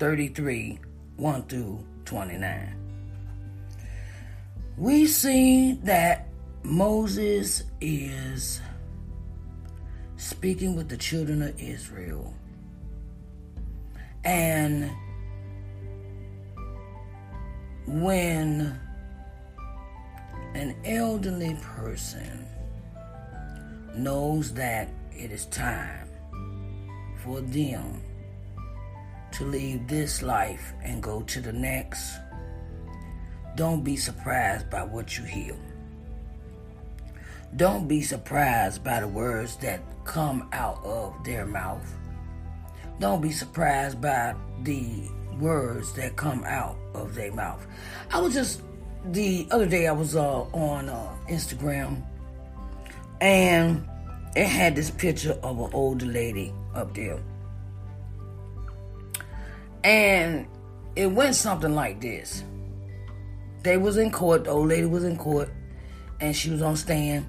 33 0.00 0.80
1 1.16 1.42
through 1.44 1.84
29. 2.04 2.74
We 4.76 5.06
see 5.06 5.74
that 5.84 6.28
Moses 6.62 7.64
is 7.80 8.60
speaking 10.16 10.76
with 10.76 10.88
the 10.88 10.96
children 10.96 11.42
of 11.42 11.60
Israel. 11.60 12.34
And 14.24 14.90
when 17.86 18.78
an 20.54 20.76
elderly 20.84 21.56
person 21.60 22.46
knows 23.94 24.52
that 24.54 24.88
it 25.12 25.30
is 25.30 25.46
time 25.46 26.08
for 27.18 27.40
them 27.40 28.02
to 29.32 29.44
leave 29.44 29.86
this 29.88 30.22
life 30.22 30.72
and 30.82 31.02
go 31.02 31.22
to 31.22 31.40
the 31.40 31.52
next, 31.52 32.18
don't 33.56 33.82
be 33.82 33.96
surprised 33.96 34.70
by 34.70 34.82
what 34.82 35.18
you 35.18 35.24
hear. 35.24 35.56
Don't 37.56 37.86
be 37.86 38.00
surprised 38.00 38.82
by 38.82 39.00
the 39.00 39.08
words 39.08 39.56
that 39.56 39.80
come 40.04 40.48
out 40.52 40.82
of 40.84 41.22
their 41.24 41.44
mouth. 41.44 41.84
Don't 42.98 43.20
be 43.20 43.30
surprised 43.30 44.00
by 44.00 44.34
the 44.62 45.08
words 45.38 45.92
that 45.94 46.16
come 46.16 46.44
out 46.44 46.76
of 46.94 47.14
their 47.14 47.32
mouth. 47.32 47.66
I 48.10 48.20
was 48.20 48.32
just 48.32 48.62
the 49.10 49.46
other 49.50 49.66
day 49.66 49.86
I 49.86 49.92
was 49.92 50.16
uh, 50.16 50.42
on 50.52 50.88
uh, 50.88 51.14
Instagram 51.28 52.02
and 53.20 53.86
it 54.34 54.46
had 54.46 54.74
this 54.74 54.90
picture 54.90 55.38
of 55.42 55.60
an 55.60 55.70
older 55.72 56.06
lady 56.06 56.54
up 56.74 56.94
there. 56.94 57.20
And 59.84 60.46
it 60.96 61.06
went 61.06 61.34
something 61.34 61.74
like 61.74 62.00
this. 62.00 62.44
They 63.62 63.76
was 63.76 63.96
in 63.96 64.10
court, 64.10 64.44
the 64.44 64.50
old 64.50 64.68
lady 64.68 64.86
was 64.86 65.04
in 65.04 65.16
court, 65.16 65.50
and 66.20 66.34
she 66.34 66.50
was 66.50 66.62
on 66.62 66.76
stand, 66.76 67.28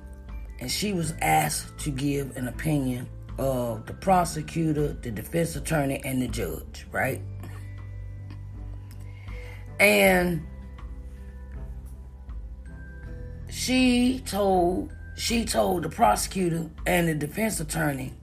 and 0.59 0.69
she 0.69 0.93
was 0.93 1.13
asked 1.21 1.77
to 1.79 1.91
give 1.91 2.35
an 2.37 2.47
opinion 2.47 3.07
of 3.37 3.85
the 3.85 3.93
prosecutor, 3.93 4.93
the 4.93 5.11
defense 5.11 5.55
attorney, 5.55 6.01
and 6.03 6.21
the 6.21 6.27
judge, 6.27 6.85
right? 6.91 7.21
And 9.79 10.45
she 13.49 14.21
told 14.25 14.91
she 15.15 15.45
told 15.45 15.83
the 15.83 15.89
prosecutor 15.89 16.69
and 16.87 17.07
the 17.07 17.13
defense 17.13 17.59
attorney 17.59 18.13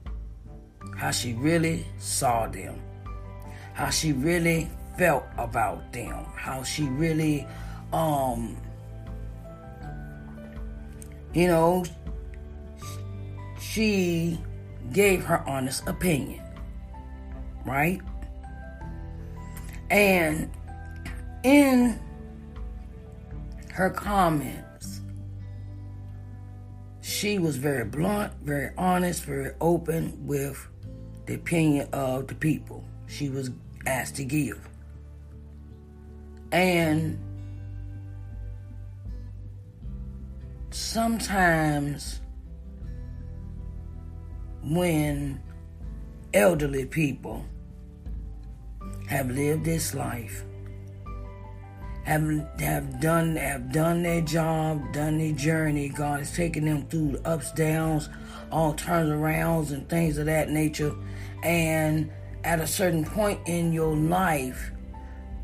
how 0.97 1.11
she 1.11 1.33
really 1.33 1.85
saw 1.97 2.47
them, 2.47 2.79
how 3.81 3.89
she 3.89 4.11
really 4.13 4.69
felt 4.95 5.25
about 5.39 5.91
them, 5.91 6.23
how 6.35 6.61
she 6.61 6.83
really, 6.83 7.47
um, 7.91 8.55
you 11.33 11.47
know, 11.47 11.83
she 13.59 14.39
gave 14.93 15.23
her 15.25 15.43
honest 15.49 15.87
opinion, 15.87 16.43
right? 17.65 17.99
And 19.89 20.47
in 21.41 21.99
her 23.71 23.89
comments, 23.89 25.01
she 27.01 27.39
was 27.39 27.57
very 27.57 27.85
blunt, 27.85 28.31
very 28.43 28.69
honest, 28.77 29.23
very 29.23 29.55
open 29.59 30.27
with 30.27 30.67
the 31.25 31.33
opinion 31.33 31.89
of 31.91 32.27
the 32.27 32.35
people 32.35 32.85
she 33.11 33.29
was 33.29 33.51
asked 33.85 34.15
to 34.15 34.23
give. 34.23 34.59
And 36.51 37.17
sometimes 40.71 42.21
when 44.63 45.41
elderly 46.33 46.85
people 46.85 47.45
have 49.07 49.29
lived 49.29 49.65
this 49.65 49.93
life 49.93 50.45
have 52.03 52.23
have 52.59 52.99
done 52.99 53.35
have 53.35 53.71
done 53.71 54.01
their 54.01 54.21
job, 54.21 54.91
done 54.91 55.17
their 55.17 55.33
journey. 55.33 55.89
God 55.89 56.19
has 56.19 56.35
taken 56.35 56.65
them 56.65 56.87
through 56.87 57.11
the 57.13 57.27
ups, 57.27 57.51
downs, 57.51 58.09
all 58.51 58.73
turns 58.73 59.09
arounds 59.09 59.71
and 59.71 59.87
things 59.87 60.17
of 60.17 60.25
that 60.25 60.49
nature. 60.49 60.95
And 61.43 62.11
at 62.43 62.59
a 62.59 62.67
certain 62.67 63.05
point 63.05 63.39
in 63.47 63.73
your 63.73 63.95
life, 63.95 64.71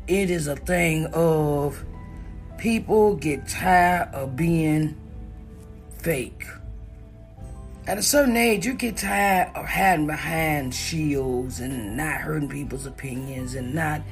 it 0.06 0.30
is 0.30 0.46
a 0.46 0.56
thing 0.56 1.06
of 1.12 1.84
people 2.56 3.14
get 3.16 3.46
tired 3.46 4.12
of 4.14 4.36
being 4.36 4.96
fake. 5.98 6.44
At 7.86 7.96
a 7.98 8.02
certain 8.02 8.36
age, 8.36 8.66
you 8.66 8.74
get 8.74 8.98
tired 8.98 9.50
of 9.54 9.66
hiding 9.66 10.06
behind 10.06 10.74
shields 10.74 11.60
and 11.60 11.96
not 11.96 12.20
hurting 12.20 12.48
people's 12.48 12.84
opinions 12.84 13.54
and 13.54 13.74
not 13.74 14.02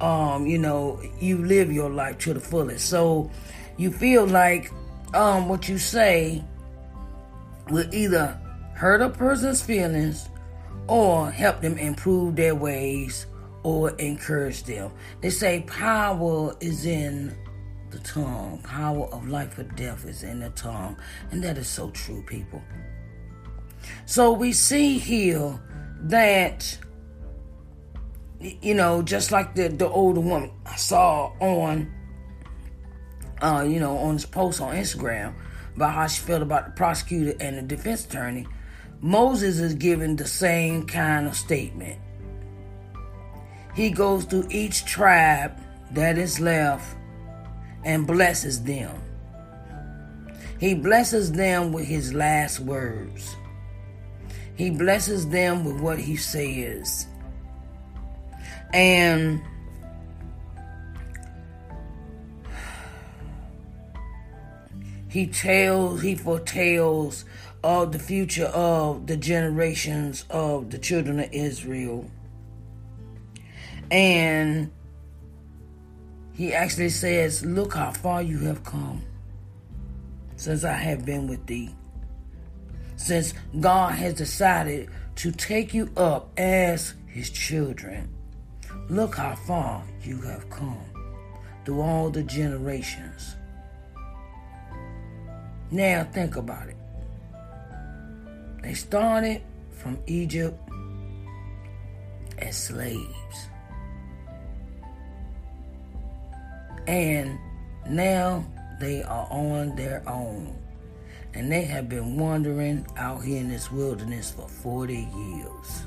um, 0.00 0.46
you 0.46 0.56
know, 0.56 0.98
you 1.20 1.44
live 1.44 1.70
your 1.70 1.90
life 1.90 2.16
to 2.18 2.32
the 2.32 2.40
fullest. 2.40 2.88
So 2.88 3.30
you 3.76 3.90
feel 3.90 4.26
like 4.26 4.72
um, 5.14 5.48
what 5.48 5.68
you 5.68 5.76
say 5.78 6.42
will 7.68 7.92
either 7.94 8.40
hurt 8.74 9.02
a 9.02 9.10
person's 9.10 9.60
feelings 9.60 10.29
or 10.90 11.30
help 11.30 11.60
them 11.60 11.78
improve 11.78 12.34
their 12.34 12.54
ways 12.54 13.26
or 13.62 13.90
encourage 13.92 14.64
them. 14.64 14.90
They 15.20 15.30
say 15.30 15.64
power 15.66 16.56
is 16.60 16.84
in 16.84 17.36
the 17.90 18.00
tongue. 18.00 18.60
Power 18.64 19.06
of 19.06 19.28
life 19.28 19.56
or 19.58 19.62
death 19.62 20.04
is 20.04 20.24
in 20.24 20.40
the 20.40 20.50
tongue. 20.50 20.96
And 21.30 21.42
that 21.44 21.58
is 21.58 21.68
so 21.68 21.90
true, 21.90 22.22
people. 22.26 22.60
So 24.04 24.32
we 24.32 24.52
see 24.52 24.98
here 24.98 25.60
that 26.02 26.76
you 28.40 28.74
know, 28.74 29.02
just 29.02 29.30
like 29.30 29.54
the 29.54 29.68
the 29.68 29.88
older 29.88 30.20
woman 30.20 30.50
I 30.66 30.76
saw 30.76 31.32
on, 31.40 31.92
uh, 33.42 33.66
you 33.68 33.78
know, 33.78 33.96
on 33.98 34.14
this 34.14 34.26
post 34.26 34.60
on 34.60 34.74
Instagram 34.74 35.34
about 35.76 35.94
how 35.94 36.06
she 36.06 36.22
felt 36.22 36.42
about 36.42 36.64
the 36.66 36.72
prosecutor 36.72 37.34
and 37.38 37.58
the 37.58 37.62
defense 37.62 38.04
attorney. 38.04 38.46
Moses 39.02 39.58
is 39.58 39.74
giving 39.74 40.16
the 40.16 40.26
same 40.26 40.86
kind 40.86 41.26
of 41.26 41.34
statement. 41.34 41.98
He 43.74 43.90
goes 43.90 44.24
through 44.24 44.48
each 44.50 44.84
tribe 44.84 45.58
that 45.92 46.18
is 46.18 46.38
left 46.38 46.96
and 47.84 48.06
blesses 48.06 48.62
them. 48.62 48.94
He 50.58 50.74
blesses 50.74 51.32
them 51.32 51.72
with 51.72 51.86
his 51.86 52.12
last 52.12 52.60
words. 52.60 53.36
He 54.56 54.68
blesses 54.68 55.26
them 55.28 55.64
with 55.64 55.80
what 55.80 55.98
he 55.98 56.16
says. 56.16 57.06
And 58.74 59.40
he 65.08 65.26
tells, 65.26 66.02
he 66.02 66.14
foretells 66.14 67.24
of 67.62 67.92
the 67.92 67.98
future 67.98 68.46
of 68.46 69.06
the 69.06 69.16
generations 69.16 70.24
of 70.30 70.70
the 70.70 70.78
children 70.78 71.20
of 71.20 71.32
Israel. 71.32 72.10
And 73.90 74.70
he 76.32 76.54
actually 76.54 76.88
says, 76.88 77.44
Look 77.44 77.74
how 77.74 77.92
far 77.92 78.22
you 78.22 78.38
have 78.40 78.64
come 78.64 79.02
since 80.36 80.64
I 80.64 80.72
have 80.72 81.04
been 81.04 81.26
with 81.26 81.44
thee. 81.46 81.74
Since 82.96 83.34
God 83.60 83.94
has 83.94 84.14
decided 84.14 84.88
to 85.16 85.32
take 85.32 85.74
you 85.74 85.90
up 85.96 86.30
as 86.38 86.94
his 87.06 87.28
children. 87.28 88.08
Look 88.88 89.16
how 89.16 89.34
far 89.34 89.82
you 90.02 90.20
have 90.22 90.48
come 90.48 90.80
through 91.64 91.82
all 91.82 92.08
the 92.08 92.22
generations. 92.22 93.36
Now 95.70 96.04
think 96.04 96.36
about 96.36 96.68
it. 96.68 96.79
They 98.62 98.74
started 98.74 99.42
from 99.70 99.98
Egypt 100.06 100.58
as 102.38 102.56
slaves. 102.56 103.48
And 106.86 107.38
now 107.88 108.44
they 108.80 109.02
are 109.02 109.28
on 109.30 109.76
their 109.76 110.02
own. 110.08 110.56
And 111.34 111.50
they 111.50 111.62
have 111.62 111.88
been 111.88 112.16
wandering 112.18 112.86
out 112.96 113.22
here 113.22 113.38
in 113.38 113.48
this 113.48 113.70
wilderness 113.70 114.32
for 114.32 114.48
40 114.48 114.94
years. 114.94 115.82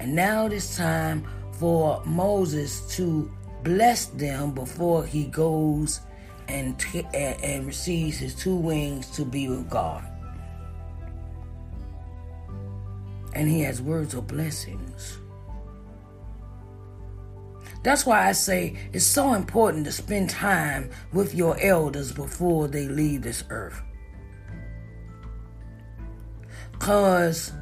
And 0.00 0.14
now 0.14 0.46
it 0.46 0.52
is 0.52 0.76
time 0.76 1.26
for 1.52 2.02
Moses 2.04 2.94
to 2.96 3.32
bless 3.64 4.06
them 4.06 4.52
before 4.52 5.04
he 5.04 5.24
goes 5.24 6.00
and, 6.46 6.78
t- 6.78 7.06
and 7.12 7.66
receives 7.66 8.18
his 8.18 8.34
two 8.34 8.54
wings 8.54 9.10
to 9.10 9.24
be 9.24 9.48
with 9.48 9.68
God. 9.68 10.04
And 13.38 13.48
he 13.48 13.60
has 13.60 13.80
words 13.80 14.14
of 14.14 14.26
blessings. 14.26 15.20
That's 17.84 18.04
why 18.04 18.26
I 18.28 18.32
say 18.32 18.76
it's 18.92 19.04
so 19.04 19.34
important 19.34 19.84
to 19.84 19.92
spend 19.92 20.28
time 20.28 20.90
with 21.12 21.36
your 21.36 21.56
elders 21.60 22.10
before 22.10 22.66
they 22.66 22.88
leave 22.88 23.22
this 23.22 23.44
earth. 23.50 23.80
Cause 26.80 27.52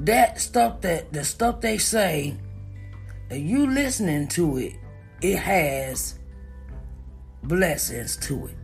that 0.00 0.42
stuff 0.42 0.82
that 0.82 1.10
the 1.10 1.24
stuff 1.24 1.62
they 1.62 1.78
say, 1.78 2.36
that 3.30 3.40
you 3.40 3.66
listening 3.66 4.28
to 4.28 4.58
it, 4.58 4.74
it 5.22 5.38
has 5.38 6.18
blessings 7.44 8.18
to 8.18 8.48
it. 8.48 8.56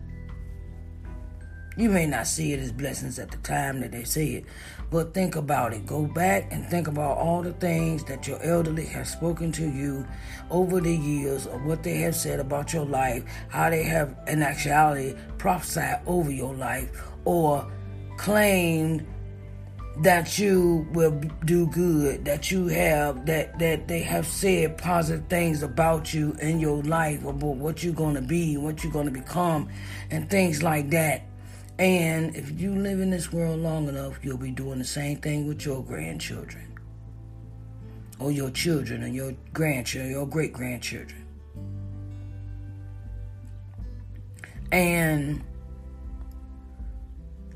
You 1.77 1.91
may 1.91 2.07
not 2.07 2.27
see 2.27 2.53
it 2.53 2.61
as 2.61 2.71
blessings 2.71 3.19
at 3.19 3.31
the 3.31 3.37
time 3.39 3.81
that 3.81 3.91
they 3.91 4.05
say 4.05 4.27
it, 4.35 4.45
but 4.91 5.13
think 5.13 5.35
about 5.35 5.73
it. 5.73 5.87
Go 5.87 6.07
back 6.07 6.53
and 6.53 6.65
think 6.67 6.87
about 6.87 7.19
all 7.19 7.43
the 7.43 7.53
things 7.55 8.05
that 8.05 8.29
your 8.29 8.41
elderly 8.43 8.87
have 8.87 9.09
spoken 9.09 9.51
to 9.53 9.69
you 9.69 10.07
over 10.51 10.81
the 10.81 10.95
years 10.95 11.47
of 11.47 11.65
what 11.65 11.83
they 11.83 11.97
have 11.97 12.15
said 12.15 12.39
about 12.39 12.73
your 12.73 12.87
life, 12.87 13.25
how 13.49 13.71
they 13.71 13.83
have 13.83 14.17
in 14.29 14.43
actuality 14.43 15.17
prophesied 15.39 16.01
over 16.07 16.31
your 16.31 16.55
life 16.55 16.91
or 17.25 17.69
claimed 18.19 19.05
that 19.99 20.39
you 20.39 20.87
will 20.93 21.21
do 21.45 21.67
good, 21.69 22.25
that 22.25 22.51
you 22.51 22.67
have 22.67 23.27
that 23.27 23.59
that 23.61 23.87
they 23.87 24.01
have 24.01 24.27
said 24.27 24.77
positive 24.77 25.27
things 25.29 25.63
about 25.63 26.13
you 26.13 26.37
in 26.41 26.59
your 26.59 26.83
life 26.83 27.25
about 27.25 27.57
what 27.57 27.83
you're 27.85 27.95
going 27.95 28.15
to 28.15 28.23
be, 28.23 28.57
what 28.57 28.83
you're 28.83 28.93
going 28.93 29.07
to 29.07 29.13
become 29.13 29.69
and 30.11 30.29
things 30.29 30.63
like 30.63 30.91
that. 30.91 31.23
And 31.79 32.37
if 32.37 32.61
you 32.61 32.75
live 32.75 33.01
in 33.01 33.11
this 33.11 33.33
world 33.33 33.61
long 33.61 33.89
enough, 33.89 34.19
you'll 34.23 34.39
be 34.39 34.53
doing 34.53 34.79
the 34.79 34.85
same 34.85 35.19
thing 35.19 35.49
with 35.49 35.65
your 35.65 35.83
grandchildren. 35.83 36.79
Or 38.21 38.31
your 38.31 38.51
children 38.51 39.03
and 39.03 39.15
your 39.15 39.35
grandchildren, 39.53 40.13
your 40.13 40.27
great 40.27 40.53
grandchildren. 40.53 41.27
And 44.71 45.43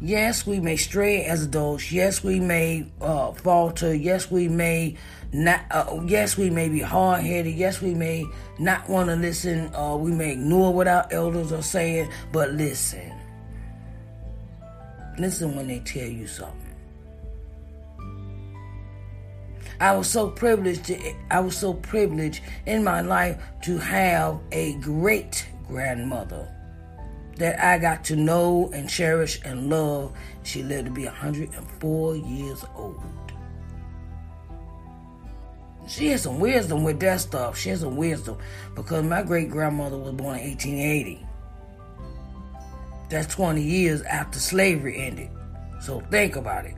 yes, 0.00 0.46
we 0.46 0.59
may 0.59 0.76
stray 0.76 1.24
as 1.24 1.44
adults. 1.44 1.92
Yes, 1.92 2.24
we 2.24 2.40
may 2.40 2.90
uh, 3.00 3.33
falter. 3.33 3.94
Yes, 3.94 4.31
we 4.31 4.48
may 4.48 4.96
not. 5.33 5.61
Uh, 5.70 6.00
yes, 6.07 6.37
we 6.37 6.50
may 6.50 6.68
be 6.68 6.81
hard 6.81 7.22
headed. 7.22 7.54
Yes, 7.54 7.81
we 7.81 7.94
may 7.94 8.24
not 8.59 8.88
want 8.88 9.09
to 9.11 9.16
listen. 9.16 9.72
Uh, 9.74 9.96
we 9.96 10.11
may 10.11 10.33
ignore 10.33 10.72
what 10.72 10.88
our 10.88 11.07
elders 11.12 11.52
are 11.52 11.62
saying. 11.62 12.11
But 12.33 12.52
listen, 12.52 13.12
Listen 15.18 15.57
when 15.57 15.66
they 15.66 15.81
tell 15.81 16.09
you 16.09 16.26
something. 16.26 16.68
I 19.81 19.96
was 19.96 20.09
so 20.09 20.31
privileged 20.31 20.85
to, 20.87 21.14
I 21.31 21.40
was 21.40 21.57
so 21.57 21.74
privileged 21.74 22.40
in 22.66 22.83
my 22.83 23.00
life 23.00 23.40
to 23.62 23.78
have 23.78 24.40
a 24.50 24.74
great 24.74 25.46
grandmother 25.68 26.52
that 27.37 27.64
I 27.64 27.78
got 27.78 28.04
to 28.07 28.16
know 28.16 28.70
and 28.72 28.88
cherish 28.88 29.40
and 29.44 29.70
love. 29.70 30.16
She 30.42 30.64
lived 30.64 30.87
to 30.87 30.90
be 30.90 31.04
104 31.04 32.16
years 32.16 32.64
old. 32.74 33.02
She 35.87 36.09
has 36.09 36.22
some 36.22 36.40
wisdom 36.40 36.83
with 36.83 36.98
that 37.00 37.20
stuff. 37.20 37.57
She 37.57 37.70
has 37.70 37.81
some 37.81 37.96
wisdom 37.96 38.37
because 38.74 39.04
my 39.04 39.22
great 39.22 39.48
grandmother 39.48 39.96
was 39.96 40.12
born 40.12 40.38
in 40.38 40.50
1880. 40.50 41.27
That's 43.08 43.32
20 43.34 43.62
years 43.62 44.02
after 44.02 44.38
slavery 44.38 44.98
ended. 44.98 45.30
So 45.80 46.00
think 46.10 46.36
about 46.36 46.66
it. 46.66 46.74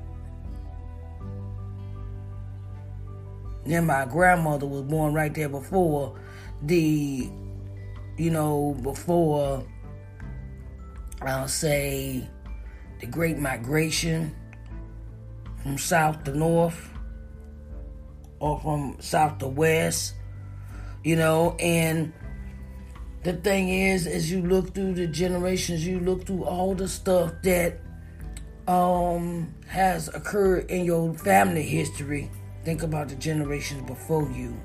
Then 3.64 3.86
my 3.86 4.04
grandmother 4.06 4.66
was 4.66 4.82
born 4.82 5.12
right 5.12 5.32
there 5.34 5.48
before 5.48 6.18
the, 6.62 7.30
you 8.16 8.30
know, 8.30 8.76
before, 8.82 9.66
I'll 11.22 11.48
say, 11.48 12.28
the 13.00 13.06
Great 13.06 13.38
Migration 13.38 14.34
from 15.62 15.78
south 15.78 16.24
to 16.24 16.34
north 16.34 16.90
or 18.38 18.58
from 18.60 18.96
south 19.00 19.38
to 19.38 19.48
west, 19.48 20.14
you 21.04 21.16
know, 21.16 21.56
and 21.58 22.12
the 23.22 23.34
thing 23.34 23.68
is, 23.68 24.06
as 24.06 24.30
you 24.30 24.40
look 24.42 24.74
through 24.74 24.94
the 24.94 25.06
generations, 25.06 25.86
you 25.86 26.00
look 26.00 26.26
through 26.26 26.44
all 26.44 26.74
the 26.74 26.88
stuff 26.88 27.32
that 27.42 27.78
um, 28.66 29.54
has 29.66 30.08
occurred 30.08 30.70
in 30.70 30.84
your 30.84 31.12
family 31.14 31.62
history. 31.62 32.30
Think 32.64 32.82
about 32.82 33.08
the 33.08 33.16
generations 33.16 33.82
before 33.86 34.30
you. 34.30 34.58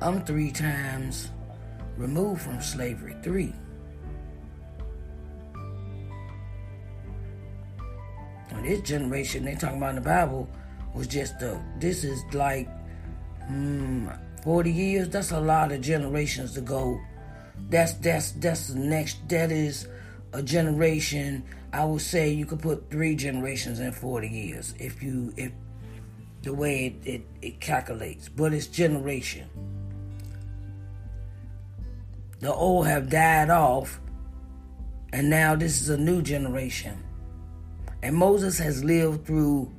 I'm 0.00 0.24
three 0.24 0.50
times 0.50 1.30
removed 1.96 2.42
from 2.42 2.60
slavery. 2.60 3.16
Three. 3.22 3.54
Now, 8.50 8.62
this 8.62 8.80
generation 8.80 9.44
they 9.44 9.54
talking 9.54 9.78
about 9.78 9.90
in 9.90 9.94
the 9.96 10.00
Bible 10.00 10.48
was 10.94 11.06
just 11.06 11.38
the. 11.38 11.60
This 11.78 12.02
is 12.02 12.22
like. 12.32 12.68
Hmm, 13.46 14.08
40 14.44 14.70
years, 14.70 15.08
that's 15.08 15.30
a 15.30 15.40
lot 15.40 15.72
of 15.72 15.80
generations 15.80 16.52
to 16.54 16.60
go. 16.60 17.00
That's 17.70 17.94
that's 17.94 18.32
that's 18.32 18.68
the 18.68 18.78
next 18.78 19.26
that 19.28 19.50
is 19.50 19.88
a 20.34 20.42
generation. 20.42 21.44
I 21.72 21.84
would 21.84 22.02
say 22.02 22.30
you 22.30 22.44
could 22.44 22.60
put 22.60 22.90
three 22.90 23.16
generations 23.16 23.80
in 23.80 23.90
40 23.90 24.28
years 24.28 24.74
if 24.78 25.02
you 25.02 25.32
if 25.36 25.50
the 26.42 26.52
way 26.52 26.86
it, 26.86 27.08
it, 27.08 27.26
it 27.40 27.60
calculates. 27.60 28.28
But 28.28 28.52
it's 28.52 28.66
generation. 28.66 29.48
The 32.40 32.52
old 32.52 32.86
have 32.86 33.08
died 33.08 33.48
off, 33.48 33.98
and 35.14 35.30
now 35.30 35.56
this 35.56 35.80
is 35.80 35.88
a 35.88 35.96
new 35.96 36.20
generation. 36.20 37.02
And 38.02 38.14
Moses 38.14 38.58
has 38.58 38.84
lived 38.84 39.24
through. 39.24 39.72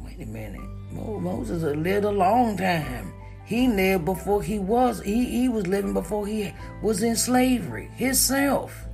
Wait 0.00 0.20
a 0.20 0.26
minute. 0.26 0.60
Moses 0.92 1.62
lived 1.62 2.04
a 2.04 2.10
long 2.10 2.58
time. 2.58 3.14
He 3.48 3.66
lived 3.66 4.04
before 4.04 4.42
he 4.42 4.58
was, 4.58 5.00
he, 5.00 5.24
he 5.24 5.48
was 5.48 5.66
living 5.66 5.94
before 5.94 6.26
he 6.26 6.52
was 6.82 7.02
in 7.02 7.16
slavery 7.16 7.88
himself. 7.96 8.84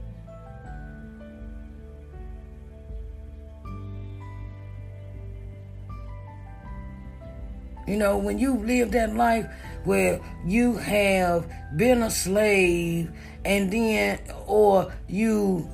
You 7.89 7.97
know, 7.97 8.17
when 8.17 8.39
you 8.39 8.57
live 8.59 8.93
that 8.93 9.17
life 9.17 9.45
where 9.83 10.21
you 10.47 10.77
have 10.77 11.51
been 11.77 12.05
a 12.05 12.11
slave 12.11 13.11
and 13.45 13.73
then, 13.73 14.21
or 14.47 14.93
you, 15.09 15.69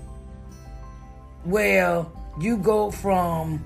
well, 1.44 2.10
you 2.40 2.56
go 2.56 2.90
from 2.90 3.62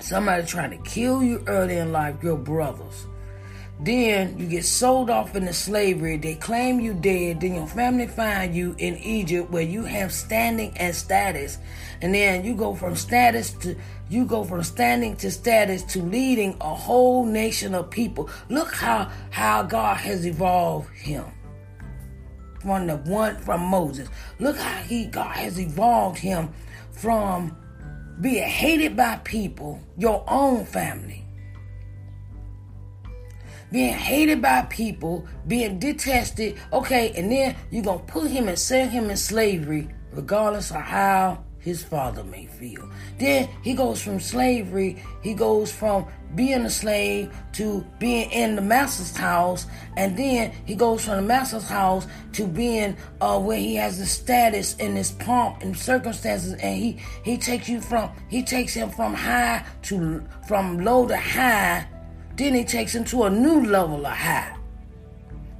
somebody 0.00 0.44
trying 0.44 0.70
to 0.70 0.90
kill 0.90 1.22
you 1.22 1.44
early 1.46 1.76
in 1.76 1.92
life, 1.92 2.20
your 2.20 2.36
brothers, 2.36 3.06
then 3.82 4.36
you 4.38 4.46
get 4.46 4.66
sold 4.66 5.08
off 5.08 5.34
into 5.34 5.54
slavery. 5.54 6.18
They 6.18 6.34
claim 6.34 6.80
you 6.80 6.92
dead. 6.92 7.40
Then 7.40 7.54
your 7.54 7.66
family 7.66 8.06
find 8.06 8.54
you 8.54 8.74
in 8.76 8.98
Egypt 8.98 9.50
where 9.50 9.62
you 9.62 9.84
have 9.84 10.12
standing 10.12 10.76
and 10.76 10.94
status. 10.94 11.58
And 12.02 12.14
then 12.14 12.44
you 12.44 12.54
go 12.54 12.74
from 12.74 12.94
status 12.94 13.52
to 13.52 13.74
you 14.10 14.26
go 14.26 14.44
from 14.44 14.62
standing 14.64 15.16
to 15.16 15.30
status 15.30 15.82
to 15.84 16.02
leading 16.02 16.56
a 16.60 16.74
whole 16.74 17.24
nation 17.24 17.74
of 17.74 17.90
people. 17.90 18.28
Look 18.50 18.74
how 18.74 19.10
how 19.30 19.62
God 19.62 19.96
has 19.96 20.26
evolved 20.26 20.90
him. 20.90 21.24
From 22.60 22.86
the 22.86 22.96
one 22.98 23.38
from 23.38 23.62
Moses. 23.62 24.08
Look 24.38 24.58
how 24.58 24.82
he 24.82 25.06
God 25.06 25.34
has 25.36 25.58
evolved 25.58 26.18
him 26.18 26.50
from 26.92 27.56
being 28.20 28.46
hated 28.46 28.94
by 28.94 29.16
people, 29.24 29.80
your 29.96 30.22
own 30.28 30.66
family 30.66 31.19
being 33.70 33.94
hated 33.94 34.42
by 34.42 34.62
people, 34.62 35.26
being 35.46 35.78
detested. 35.78 36.58
Okay, 36.72 37.12
and 37.16 37.30
then 37.30 37.56
you're 37.70 37.84
going 37.84 38.04
to 38.04 38.12
put 38.12 38.30
him 38.30 38.48
and 38.48 38.58
sell 38.58 38.88
him 38.88 39.10
in 39.10 39.16
slavery, 39.16 39.88
regardless 40.12 40.70
of 40.70 40.82
how 40.82 41.44
his 41.60 41.82
father 41.82 42.24
may 42.24 42.46
feel. 42.46 42.88
Then 43.18 43.48
he 43.62 43.74
goes 43.74 44.02
from 44.02 44.18
slavery, 44.18 45.02
he 45.22 45.34
goes 45.34 45.70
from 45.70 46.06
being 46.34 46.64
a 46.64 46.70
slave 46.70 47.34
to 47.52 47.84
being 47.98 48.30
in 48.30 48.56
the 48.56 48.62
master's 48.62 49.14
house, 49.16 49.66
and 49.96 50.16
then 50.16 50.52
he 50.64 50.74
goes 50.74 51.04
from 51.04 51.16
the 51.16 51.22
master's 51.22 51.68
house 51.68 52.06
to 52.32 52.46
being 52.46 52.96
uh, 53.20 53.38
where 53.38 53.58
he 53.58 53.74
has 53.74 53.98
the 53.98 54.06
status 54.06 54.76
and 54.80 54.96
his 54.96 55.12
pomp 55.12 55.62
and 55.62 55.76
circumstances, 55.76 56.54
and 56.54 56.76
he 56.76 56.98
he 57.24 57.36
takes 57.36 57.68
you 57.68 57.80
from 57.80 58.10
he 58.28 58.42
takes 58.42 58.72
him 58.72 58.88
from 58.90 59.12
high 59.12 59.64
to 59.82 60.24
from 60.48 60.78
low 60.78 61.06
to 61.06 61.16
high, 61.16 61.86
then 62.40 62.54
he 62.54 62.64
takes 62.64 62.94
him 62.94 63.04
to 63.04 63.24
a 63.24 63.30
new 63.30 63.64
level 63.66 64.06
of 64.06 64.12
high, 64.12 64.56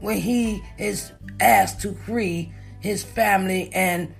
when 0.01 0.17
he 0.17 0.63
is 0.79 1.13
asked 1.39 1.81
to 1.83 1.93
free 1.93 2.53
his 2.81 3.03
family 3.03 3.71
and 3.75 4.15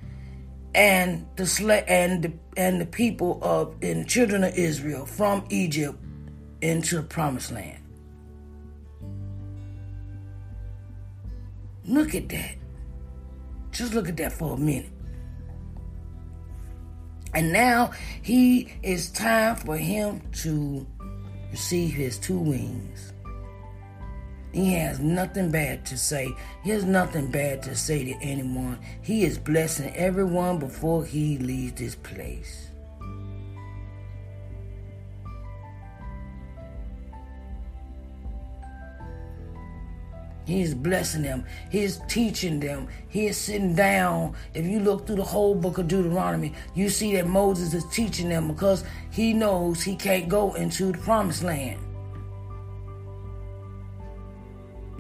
and 0.75 1.27
the 1.37 1.43
sla- 1.43 1.85
and 1.89 2.23
the, 2.23 2.33
and 2.57 2.81
the 2.81 2.87
people 2.87 3.41
of 3.43 3.75
and 3.83 4.07
children 4.07 4.45
of 4.45 4.55
Israel 4.55 5.07
from 5.07 5.45
Egypt 5.49 5.99
into 6.61 6.97
the 6.97 7.03
promised 7.03 7.51
land. 7.51 7.83
Look 11.87 12.15
at 12.15 12.29
that. 12.29 12.57
Just 13.73 13.95
look 13.95 14.09
at 14.09 14.17
that 14.19 14.33
for 14.33 14.55
a 14.55 14.57
minute. 14.57 14.91
And 17.33 17.53
now 17.53 17.93
he 18.23 18.73
is 18.83 19.11
time 19.11 19.57
for 19.57 19.77
him 19.77 20.21
to 20.43 20.87
receive 21.51 21.95
his 21.95 22.19
two 22.19 22.39
wings. 22.39 23.13
He 24.53 24.73
has 24.75 24.99
nothing 24.99 25.51
bad 25.51 25.87
to 25.87 25.97
say. 25.97 26.29
He 26.65 26.71
has 26.71 26.85
nothing 26.85 27.31
bad 27.31 27.63
to 27.65 27.77
say 27.77 28.05
to 28.05 28.15
anyone. 28.21 28.81
He 29.03 29.25
is 29.25 29.39
blessing 29.39 29.95
everyone 29.95 30.59
before 30.59 31.05
he 31.05 31.39
leaves 31.39 31.75
this 31.75 31.95
place. 31.95 32.70
He's 40.45 40.75
blessing 40.75 41.23
them. 41.23 41.45
He's 41.71 42.01
teaching 42.09 42.61
them. 42.61 42.89
He 43.09 43.27
is 43.27 43.37
sitting 43.37 43.75
down. 43.75 44.35
If 44.55 44.67
you 44.67 44.81
look 44.81 45.07
through 45.07 45.17
the 45.17 45.25
whole 45.25 45.55
book 45.55 45.79
of 45.79 45.89
Deuteronomy, 45.89 46.55
you 46.75 46.89
see 46.89 47.15
that 47.17 47.27
Moses 47.27 47.75
is 47.75 47.85
teaching 47.93 48.29
them 48.29 48.49
because 48.49 48.85
he 49.11 49.33
knows 49.33 49.83
he 49.83 49.97
can't 49.97 50.29
go 50.29 50.55
into 50.55 50.93
the 50.93 50.99
promised 50.99 51.43
land. 51.43 51.81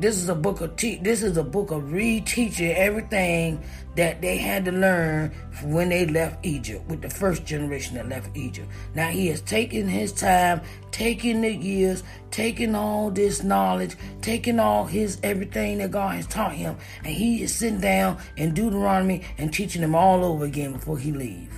This 0.00 0.16
is 0.16 0.30
a 0.30 0.34
book 0.34 0.62
of 0.62 0.76
te- 0.76 0.96
this 0.96 1.22
is 1.22 1.36
a 1.36 1.44
book 1.44 1.70
of 1.70 1.82
reteaching 1.82 2.74
everything 2.74 3.62
that 3.96 4.22
they 4.22 4.38
had 4.38 4.64
to 4.64 4.72
learn 4.72 5.30
when 5.62 5.90
they 5.90 6.06
left 6.06 6.38
Egypt 6.42 6.88
with 6.88 7.02
the 7.02 7.10
first 7.10 7.44
generation 7.44 7.96
that 7.96 8.08
left 8.08 8.34
Egypt. 8.34 8.66
Now 8.94 9.08
he 9.08 9.26
has 9.26 9.42
taken 9.42 9.86
his 9.86 10.10
time, 10.12 10.62
taking 10.90 11.42
the 11.42 11.52
years, 11.52 12.02
taking 12.30 12.74
all 12.74 13.10
this 13.10 13.42
knowledge, 13.42 13.94
taking 14.22 14.58
all 14.58 14.86
his 14.86 15.18
everything 15.22 15.76
that 15.78 15.90
God 15.90 16.16
has 16.16 16.26
taught 16.26 16.54
him, 16.54 16.78
and 17.04 17.14
he 17.14 17.42
is 17.42 17.54
sitting 17.54 17.82
down 17.82 18.16
in 18.38 18.54
Deuteronomy 18.54 19.20
and 19.36 19.52
teaching 19.52 19.82
them 19.82 19.94
all 19.94 20.24
over 20.24 20.46
again 20.46 20.72
before 20.72 20.96
he 20.96 21.12
leave. 21.12 21.52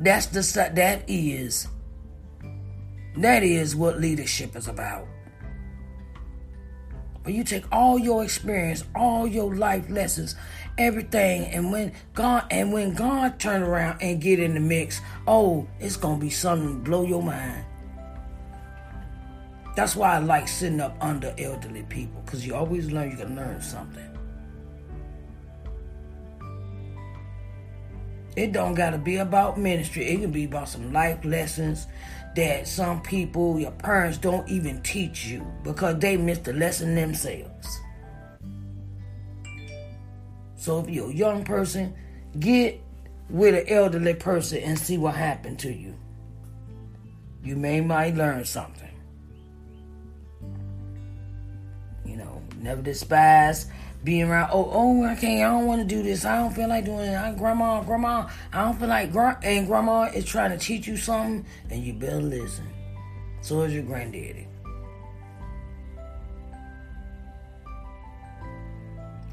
That's 0.00 0.24
the 0.24 0.70
that 0.74 1.04
is 1.06 1.68
that 3.18 3.42
is 3.42 3.76
what 3.76 4.00
leadership 4.00 4.56
is 4.56 4.68
about. 4.68 5.06
But 7.22 7.34
you 7.34 7.44
take 7.44 7.64
all 7.70 7.98
your 7.98 8.24
experience, 8.24 8.84
all 8.94 9.26
your 9.26 9.54
life 9.54 9.90
lessons, 9.90 10.36
everything, 10.78 11.44
and 11.46 11.70
when 11.70 11.92
God 12.14 12.46
and 12.50 12.72
when 12.72 12.94
God 12.94 13.38
turn 13.38 13.62
around 13.62 14.00
and 14.00 14.20
get 14.20 14.38
in 14.38 14.54
the 14.54 14.60
mix, 14.60 15.00
oh, 15.26 15.68
it's 15.80 15.96
gonna 15.96 16.18
be 16.18 16.30
something 16.30 16.78
to 16.78 16.90
blow 16.90 17.04
your 17.04 17.22
mind. 17.22 17.64
That's 19.76 19.94
why 19.94 20.16
I 20.16 20.18
like 20.18 20.48
sitting 20.48 20.80
up 20.80 20.96
under 21.00 21.34
elderly 21.38 21.82
people, 21.84 22.22
because 22.24 22.46
you 22.46 22.54
always 22.54 22.90
learn 22.90 23.10
you 23.10 23.16
can 23.16 23.36
learn 23.36 23.60
something. 23.60 24.09
It 28.36 28.52
don't 28.52 28.74
gotta 28.74 28.98
be 28.98 29.16
about 29.16 29.58
ministry. 29.58 30.06
It 30.06 30.20
can 30.20 30.30
be 30.30 30.44
about 30.44 30.68
some 30.68 30.92
life 30.92 31.24
lessons 31.24 31.86
that 32.36 32.68
some 32.68 33.02
people, 33.02 33.58
your 33.58 33.72
parents, 33.72 34.18
don't 34.18 34.48
even 34.48 34.80
teach 34.82 35.26
you 35.26 35.44
because 35.64 35.98
they 35.98 36.16
missed 36.16 36.44
the 36.44 36.52
lesson 36.52 36.94
themselves. 36.94 37.80
So 40.54 40.80
if 40.80 40.90
you're 40.90 41.10
a 41.10 41.14
young 41.14 41.44
person, 41.44 41.94
get 42.38 42.80
with 43.28 43.54
an 43.54 43.64
elderly 43.68 44.14
person 44.14 44.58
and 44.58 44.78
see 44.78 44.98
what 44.98 45.14
happened 45.14 45.58
to 45.60 45.72
you. 45.72 45.94
You 47.42 47.56
may 47.56 47.80
might 47.80 48.14
learn 48.14 48.44
something. 48.44 48.90
You 52.04 52.16
know, 52.16 52.42
never 52.58 52.82
despise 52.82 53.66
being 54.02 54.22
around. 54.22 54.50
Oh, 54.52 54.70
oh, 54.72 55.04
I 55.04 55.14
can't. 55.14 55.44
I 55.44 55.56
don't 55.56 55.66
want 55.66 55.82
to 55.82 55.86
do 55.86 56.02
this. 56.02 56.24
I 56.24 56.36
don't 56.36 56.54
feel 56.54 56.68
like 56.68 56.84
doing 56.84 57.00
it. 57.00 57.16
I, 57.16 57.32
grandma, 57.32 57.82
grandma, 57.82 58.28
I 58.52 58.64
don't 58.64 58.78
feel 58.78 58.88
like. 58.88 59.12
Gra- 59.12 59.38
and 59.42 59.66
grandma 59.66 60.04
is 60.04 60.24
trying 60.24 60.50
to 60.50 60.58
teach 60.58 60.86
you 60.86 60.96
something, 60.96 61.44
and 61.70 61.84
you 61.84 61.92
better 61.92 62.20
listen. 62.20 62.66
So 63.42 63.62
is 63.62 63.74
your 63.74 63.82
granddaddy. 63.82 64.46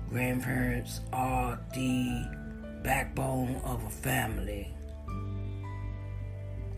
Grandparents 0.09 1.01
are 1.11 1.59
the 1.73 2.25
backbone 2.83 3.59
of 3.65 3.83
a 3.83 3.89
family. 3.89 4.73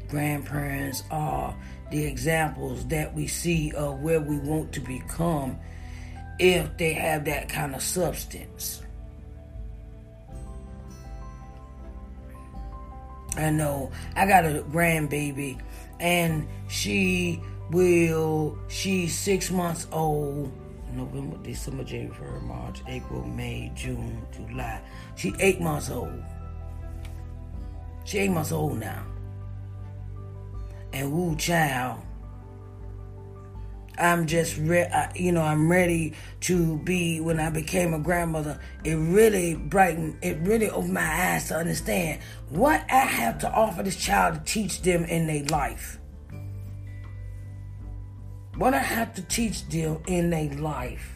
Grandparents 0.10 1.04
are 1.12 1.56
the 1.92 2.04
examples 2.04 2.86
that 2.88 3.14
we 3.14 3.28
see 3.28 3.72
of 3.74 4.00
where 4.00 4.20
we 4.20 4.40
want 4.40 4.72
to 4.74 4.80
become 4.80 5.60
if 6.40 6.78
they 6.78 6.94
have 6.94 7.26
that 7.26 7.50
kind 7.50 7.76
of 7.76 7.82
substance. 7.82 8.82
I 13.38 13.52
know 13.52 13.92
I 14.16 14.26
got 14.26 14.46
a 14.46 14.64
grandbaby 14.70 15.62
and 16.00 16.48
she 16.68 17.42
will 17.72 18.58
she's 18.68 19.18
six 19.18 19.52
months 19.52 19.88
old 19.92 20.52
November, 20.94 21.38
December, 21.44 21.84
January, 21.84 22.42
March, 22.42 22.82
April, 22.88 23.24
May, 23.26 23.72
June, 23.76 24.26
July. 24.32 24.82
She 25.16 25.34
eight 25.40 25.62
months 25.62 25.90
old. 25.90 26.24
She 28.06 28.18
eight 28.20 28.32
months 28.32 28.52
old 28.52 28.80
now. 28.80 29.06
And 30.92 31.12
woo 31.12 31.36
child, 31.36 32.02
I'm 34.00 34.28
just, 34.28 34.58
re- 34.58 34.84
I, 34.84 35.12
you 35.16 35.32
know, 35.32 35.42
I'm 35.42 35.70
ready 35.70 36.14
to 36.42 36.78
be. 36.80 37.20
When 37.20 37.40
I 37.40 37.50
became 37.50 37.94
a 37.94 38.00
grandmother, 38.00 38.60
it 38.84 38.96
really 38.96 39.56
brightened. 39.56 40.18
It 40.22 40.38
really 40.40 40.70
opened 40.70 40.94
my 40.94 41.02
eyes 41.34 41.50
to 41.50 41.56
understand 41.56 42.22
what 42.50 42.84
I 42.90 43.00
have 43.00 43.40
to 43.40 43.52
offer 43.52 43.84
this 43.84 43.98
child 43.98 44.36
to 44.36 44.42
teach 44.52 44.82
them 44.82 45.04
in 45.04 45.28
their 45.28 45.44
life. 45.46 46.00
What 48.56 48.74
I 48.74 48.80
have 48.80 49.14
to 49.16 49.22
teach 49.22 49.68
them 49.68 50.02
in 50.08 50.30
their 50.30 50.50
life. 50.54 51.16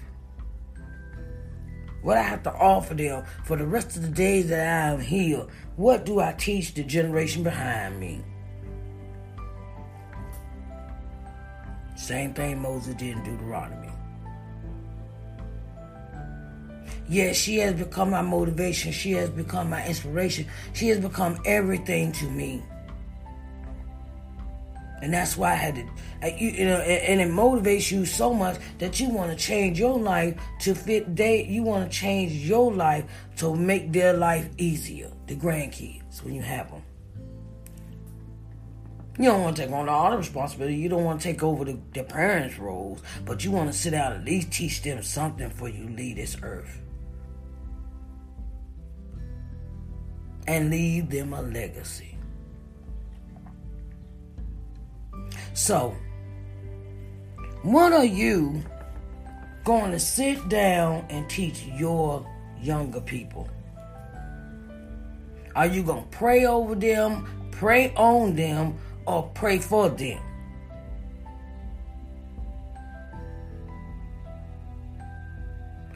What 2.01 2.17
I 2.17 2.23
have 2.23 2.43
to 2.43 2.53
offer 2.53 2.93
them 2.93 3.23
for 3.45 3.55
the 3.55 3.65
rest 3.65 3.95
of 3.95 4.01
the 4.01 4.09
days 4.09 4.49
that 4.49 4.59
I 4.59 4.93
am 4.93 4.99
here. 4.99 5.47
What 5.77 6.05
do 6.05 6.19
I 6.19 6.33
teach 6.33 6.73
the 6.73 6.83
generation 6.83 7.43
behind 7.43 7.99
me? 7.99 8.23
Same 12.03 12.33
thing 12.33 12.61
Moses 12.61 12.95
did 12.95 13.15
in 13.15 13.23
Deuteronomy. 13.23 13.87
Yes, 17.07 17.37
she 17.37 17.59
has 17.59 17.75
become 17.75 18.09
my 18.09 18.21
motivation. 18.21 18.91
She 18.91 19.13
has 19.13 19.29
become 19.29 19.69
my 19.69 19.87
inspiration. 19.87 20.45
She 20.73 20.89
has 20.89 20.99
become 20.99 21.39
everything 21.45 22.11
to 22.11 22.29
me. 22.29 22.61
And 25.01 25.13
that's 25.13 25.37
why 25.37 25.53
I 25.53 25.55
had 25.55 25.75
to, 25.75 25.81
you, 26.37 26.65
know, 26.65 26.79
and, 26.81 27.21
it 27.21 27.29
motivates 27.29 27.89
you 27.89 28.05
so 28.05 28.33
much 28.33 28.59
that 28.79 28.99
you 28.99 29.09
want 29.09 29.31
to 29.31 29.37
change 29.37 29.79
your 29.79 29.97
life 29.97 30.37
to 30.59 30.75
fit 30.75 31.15
they. 31.15 31.45
You 31.45 31.63
want 31.63 31.89
to 31.89 31.97
change 31.97 32.33
your 32.33 32.73
life 32.73 33.05
to 33.37 33.55
make 33.55 33.93
their 33.93 34.11
life 34.11 34.49
easier. 34.57 35.09
The 35.27 35.37
grandkids 35.37 36.21
when 36.21 36.33
you 36.33 36.41
have 36.41 36.69
them. 36.69 36.83
You 39.17 39.25
don't 39.25 39.41
want 39.41 39.57
to 39.57 39.63
take 39.63 39.71
on 39.71 39.87
all 39.87 40.09
the 40.09 40.17
responsibility. 40.17 40.75
You 40.75 40.89
don't 40.89 41.03
want 41.03 41.21
to 41.21 41.27
take 41.27 41.43
over 41.43 41.65
the, 41.65 41.77
the 41.93 42.03
parents' 42.03 42.57
roles, 42.57 43.01
but 43.25 43.43
you 43.43 43.51
want 43.51 43.71
to 43.71 43.77
sit 43.77 43.91
down 43.91 44.13
and 44.13 44.21
at 44.21 44.25
least 44.25 44.51
teach 44.51 44.81
them 44.81 45.03
something 45.03 45.51
for 45.51 45.69
you 45.69 45.87
leave 45.89 46.15
this 46.15 46.35
earth. 46.41 46.81
And 50.47 50.71
leave 50.71 51.09
them 51.09 51.33
a 51.33 51.41
legacy. 51.41 52.17
So, 55.53 55.95
when 57.61 57.93
are 57.93 58.03
you 58.03 58.63
going 59.63 59.91
to 59.91 59.99
sit 59.99 60.49
down 60.49 61.05
and 61.09 61.29
teach 61.29 61.63
your 61.65 62.27
younger 62.59 62.99
people? 62.99 63.47
Are 65.55 65.67
you 65.67 65.83
going 65.83 66.03
to 66.03 66.09
pray 66.09 66.45
over 66.45 66.73
them, 66.73 67.29
pray 67.51 67.93
on 67.95 68.35
them, 68.35 68.79
or 69.05 69.29
pray 69.33 69.59
for 69.59 69.89
them. 69.89 70.21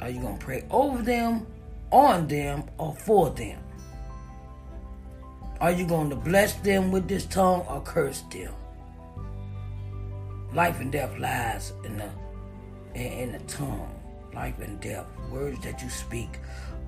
Are 0.01 0.09
you 0.09 0.21
going 0.21 0.37
to 0.37 0.45
pray 0.45 0.63
over 0.69 1.01
them, 1.01 1.45
on 1.91 2.27
them, 2.27 2.63
or 2.77 2.95
for 2.95 3.29
them? 3.31 3.59
Are 5.59 5.71
you 5.71 5.87
going 5.87 6.09
to 6.11 6.15
bless 6.15 6.53
them 6.55 6.91
with 6.91 7.07
this 7.07 7.25
tongue 7.25 7.65
or 7.67 7.81
curse 7.81 8.21
them? 8.31 8.53
Life 10.53 10.79
and 10.79 10.91
death 10.91 11.17
lies 11.17 11.73
in 11.83 11.97
the, 11.97 12.09
in, 12.93 13.31
the 13.31 13.39
tongue. 13.39 13.93
Life 14.33 14.59
and 14.59 14.79
death, 14.79 15.05
words 15.31 15.59
that 15.63 15.81
you 15.81 15.89
speak 15.89 16.39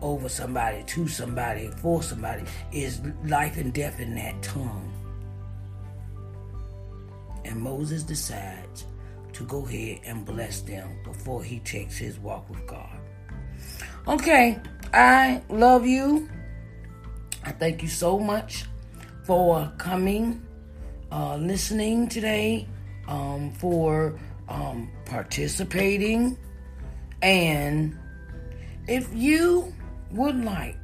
over 0.01 0.29
somebody, 0.29 0.83
to 0.83 1.07
somebody, 1.07 1.67
for 1.77 2.03
somebody, 2.03 2.43
is 2.71 3.01
life 3.25 3.57
and 3.57 3.73
death 3.73 3.99
in 3.99 4.13
that 4.15 4.41
tongue. 4.43 4.93
And 7.45 7.61
Moses 7.61 8.03
decides 8.03 8.85
to 9.33 9.43
go 9.45 9.65
ahead 9.65 10.01
and 10.05 10.25
bless 10.25 10.61
them 10.61 10.99
before 11.03 11.43
he 11.43 11.59
takes 11.59 11.97
his 11.97 12.19
walk 12.19 12.49
with 12.49 12.65
God. 12.67 12.99
Okay, 14.07 14.59
I 14.93 15.41
love 15.49 15.85
you. 15.85 16.29
I 17.43 17.51
thank 17.51 17.81
you 17.81 17.87
so 17.87 18.19
much 18.19 18.65
for 19.23 19.71
coming, 19.77 20.45
uh, 21.11 21.37
listening 21.37 22.07
today, 22.07 22.67
um, 23.07 23.51
for 23.51 24.19
um, 24.47 24.91
participating. 25.05 26.37
And 27.21 27.97
if 28.87 29.13
you 29.13 29.73
would 30.11 30.43
like 30.43 30.77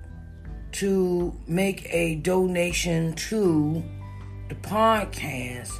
to 0.73 1.33
make 1.47 1.87
a 1.93 2.15
donation 2.15 3.13
to 3.13 3.83
the 4.49 4.55
podcast, 4.55 5.71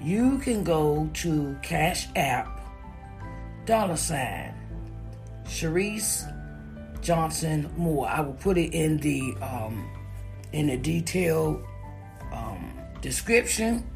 you 0.00 0.38
can 0.38 0.64
go 0.64 1.08
to 1.14 1.56
Cash 1.62 2.08
App, 2.16 2.60
dollar 3.66 3.96
sign, 3.96 4.54
Sharice 5.44 6.24
Johnson 7.02 7.70
Moore. 7.76 8.08
I 8.08 8.20
will 8.20 8.34
put 8.34 8.56
it 8.56 8.72
in 8.72 8.98
the 8.98 9.34
um, 9.42 9.90
in 10.52 10.68
the 10.68 10.76
detailed 10.76 11.62
um, 12.32 12.72
description, 13.00 13.88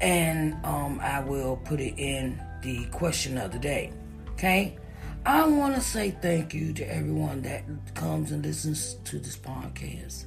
and 0.00 0.54
um, 0.64 1.00
I 1.00 1.20
will 1.20 1.56
put 1.64 1.80
it 1.80 1.98
in 1.98 2.40
the 2.62 2.84
question 2.86 3.38
of 3.38 3.52
the 3.52 3.58
day. 3.58 3.92
Okay. 4.32 4.76
I 5.24 5.46
want 5.46 5.76
to 5.76 5.80
say 5.80 6.10
thank 6.10 6.52
you 6.52 6.72
to 6.72 6.84
everyone 6.92 7.42
that 7.42 7.62
comes 7.94 8.32
and 8.32 8.44
listens 8.44 8.94
to 9.04 9.20
this 9.20 9.36
podcast. 9.36 10.24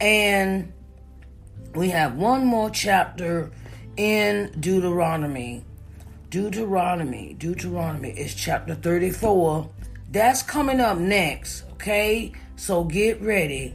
And 0.00 0.72
we 1.74 1.90
have 1.90 2.16
one 2.16 2.46
more 2.46 2.70
chapter 2.70 3.50
in 3.96 4.52
Deuteronomy. 4.60 5.64
Deuteronomy, 6.30 7.34
Deuteronomy 7.38 8.10
is 8.10 8.34
chapter 8.34 8.74
34. 8.74 9.70
That's 10.10 10.42
coming 10.42 10.80
up 10.80 10.98
next, 10.98 11.64
okay? 11.72 12.32
So 12.56 12.84
get 12.84 13.20
ready 13.20 13.74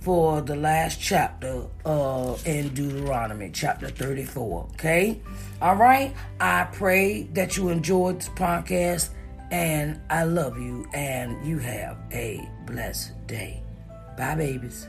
for 0.00 0.40
the 0.40 0.54
last 0.54 1.00
chapter 1.00 1.66
uh, 1.84 2.36
in 2.44 2.72
Deuteronomy, 2.74 3.50
chapter 3.52 3.88
34, 3.88 4.68
okay? 4.74 5.20
All 5.60 5.74
right? 5.74 6.14
I 6.40 6.64
pray 6.72 7.24
that 7.32 7.56
you 7.56 7.70
enjoyed 7.70 8.20
this 8.20 8.28
podcast 8.28 9.10
and 9.50 10.00
I 10.10 10.24
love 10.24 10.58
you, 10.58 10.86
and 10.92 11.46
you 11.46 11.58
have 11.58 11.98
a 12.12 12.48
blessed 12.66 13.26
day. 13.26 13.62
Bye, 14.16 14.34
babies. 14.34 14.88